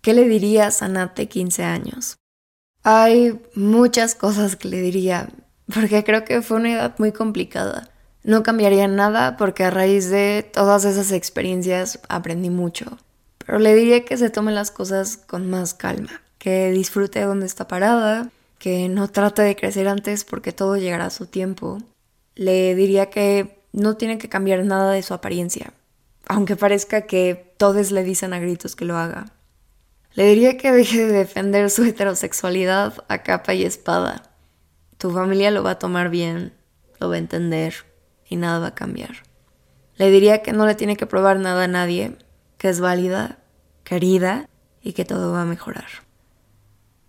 ¿Qué 0.00 0.14
le 0.14 0.26
dirías 0.26 0.80
a 0.82 0.88
Nat 0.88 1.14
de 1.16 1.28
15 1.28 1.62
años? 1.62 2.16
Hay 2.82 3.38
muchas 3.54 4.14
cosas 4.14 4.56
que 4.56 4.68
le 4.68 4.80
diría, 4.80 5.28
porque 5.74 6.02
creo 6.04 6.24
que 6.24 6.40
fue 6.40 6.56
una 6.56 6.72
edad 6.72 6.94
muy 6.98 7.12
complicada. 7.12 7.90
No 8.22 8.42
cambiaría 8.42 8.86
nada 8.86 9.36
porque 9.36 9.64
a 9.64 9.70
raíz 9.70 10.10
de 10.10 10.48
todas 10.52 10.84
esas 10.84 11.10
experiencias 11.12 12.00
aprendí 12.08 12.50
mucho. 12.50 12.98
Pero 13.38 13.58
le 13.58 13.74
diría 13.74 14.04
que 14.04 14.18
se 14.18 14.30
tome 14.30 14.52
las 14.52 14.70
cosas 14.70 15.16
con 15.16 15.48
más 15.48 15.74
calma, 15.74 16.22
que 16.38 16.70
disfrute 16.70 17.22
donde 17.22 17.46
está 17.46 17.66
parada, 17.66 18.30
que 18.58 18.88
no 18.88 19.08
trate 19.08 19.42
de 19.42 19.56
crecer 19.56 19.88
antes 19.88 20.24
porque 20.24 20.52
todo 20.52 20.76
llegará 20.76 21.06
a 21.06 21.10
su 21.10 21.26
tiempo. 21.26 21.78
Le 22.34 22.74
diría 22.74 23.10
que 23.10 23.58
no 23.72 23.96
tiene 23.96 24.18
que 24.18 24.28
cambiar 24.28 24.64
nada 24.64 24.92
de 24.92 25.02
su 25.02 25.14
apariencia, 25.14 25.72
aunque 26.26 26.56
parezca 26.56 27.02
que 27.02 27.54
todos 27.56 27.90
le 27.90 28.04
dicen 28.04 28.34
a 28.34 28.38
gritos 28.38 28.76
que 28.76 28.84
lo 28.84 28.98
haga. 28.98 29.32
Le 30.14 30.26
diría 30.26 30.58
que 30.58 30.72
deje 30.72 31.06
de 31.06 31.12
defender 31.12 31.70
su 31.70 31.84
heterosexualidad 31.84 32.94
a 33.08 33.22
capa 33.22 33.54
y 33.54 33.64
espada. 33.64 34.30
Tu 34.98 35.10
familia 35.10 35.50
lo 35.50 35.62
va 35.62 35.72
a 35.72 35.78
tomar 35.78 36.10
bien, 36.10 36.52
lo 36.98 37.08
va 37.08 37.14
a 37.14 37.18
entender 37.18 37.89
y 38.30 38.36
nada 38.36 38.58
va 38.60 38.68
a 38.68 38.74
cambiar. 38.74 39.24
Le 39.96 40.10
diría 40.10 40.40
que 40.40 40.54
no 40.54 40.64
le 40.64 40.74
tiene 40.74 40.96
que 40.96 41.04
probar 41.04 41.38
nada 41.38 41.64
a 41.64 41.68
nadie, 41.68 42.16
que 42.56 42.70
es 42.70 42.80
válida, 42.80 43.38
querida 43.84 44.48
y 44.80 44.94
que 44.94 45.04
todo 45.04 45.32
va 45.32 45.42
a 45.42 45.46
mejorar. 45.46 45.84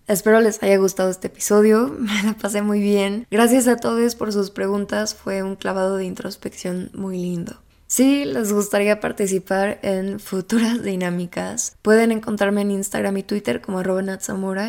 Espero 0.08 0.42
les 0.42 0.62
haya 0.62 0.78
gustado 0.78 1.10
este 1.10 1.28
episodio, 1.28 1.88
me 2.00 2.24
la 2.24 2.34
pasé 2.34 2.62
muy 2.62 2.82
bien. 2.82 3.28
Gracias 3.32 3.70
a 3.70 3.78
todos 3.78 4.16
por 4.16 4.34
sus 4.34 4.50
preguntas, 4.50 5.16
fue 5.16 5.42
un 5.42 5.56
clavado 5.56 5.96
de 5.96 6.04
introspección 6.04 6.92
muy 6.94 7.18
lindo. 7.18 7.62
Si 7.88 8.24
les 8.24 8.52
gustaría 8.54 9.00
participar 9.00 9.80
en 9.84 10.20
futuras 10.20 10.82
dinámicas, 10.82 11.76
pueden 11.82 12.12
encontrarme 12.12 12.62
en 12.62 12.72
Instagram 12.72 13.18
y 13.18 13.24
Twitter 13.24 13.62
como 13.62 13.80
arroba 13.80 14.02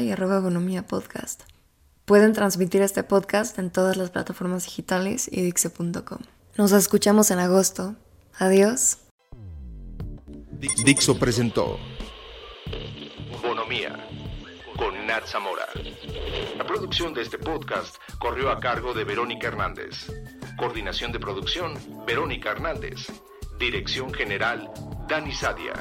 y 0.00 0.10
arroba 0.10 0.42
podcast. 0.88 1.42
Pueden 2.04 2.32
transmitir 2.32 2.82
este 2.82 3.04
podcast 3.04 3.58
en 3.60 3.70
todas 3.70 3.96
las 3.96 4.10
plataformas 4.10 4.64
digitales 4.64 5.28
y 5.30 5.42
dixe.com. 5.42 6.18
Nos 6.56 6.72
escuchamos 6.72 7.30
en 7.30 7.38
agosto. 7.38 7.96
Adiós. 8.38 8.98
Dixo 10.84 11.18
presentó 11.18 11.78
Bonomía 13.42 14.06
con 14.76 15.06
Nat 15.06 15.26
Zamora. 15.26 15.66
La 16.58 16.66
producción 16.66 17.14
de 17.14 17.22
este 17.22 17.38
podcast 17.38 17.96
corrió 18.18 18.50
a 18.50 18.60
cargo 18.60 18.92
de 18.92 19.04
Verónica 19.04 19.48
Hernández. 19.48 20.12
Coordinación 20.58 21.10
de 21.10 21.18
producción, 21.18 21.74
Verónica 22.06 22.50
Hernández. 22.50 23.06
Dirección 23.58 24.12
General, 24.12 24.70
Dani 25.08 25.32
Sadia. 25.32 25.72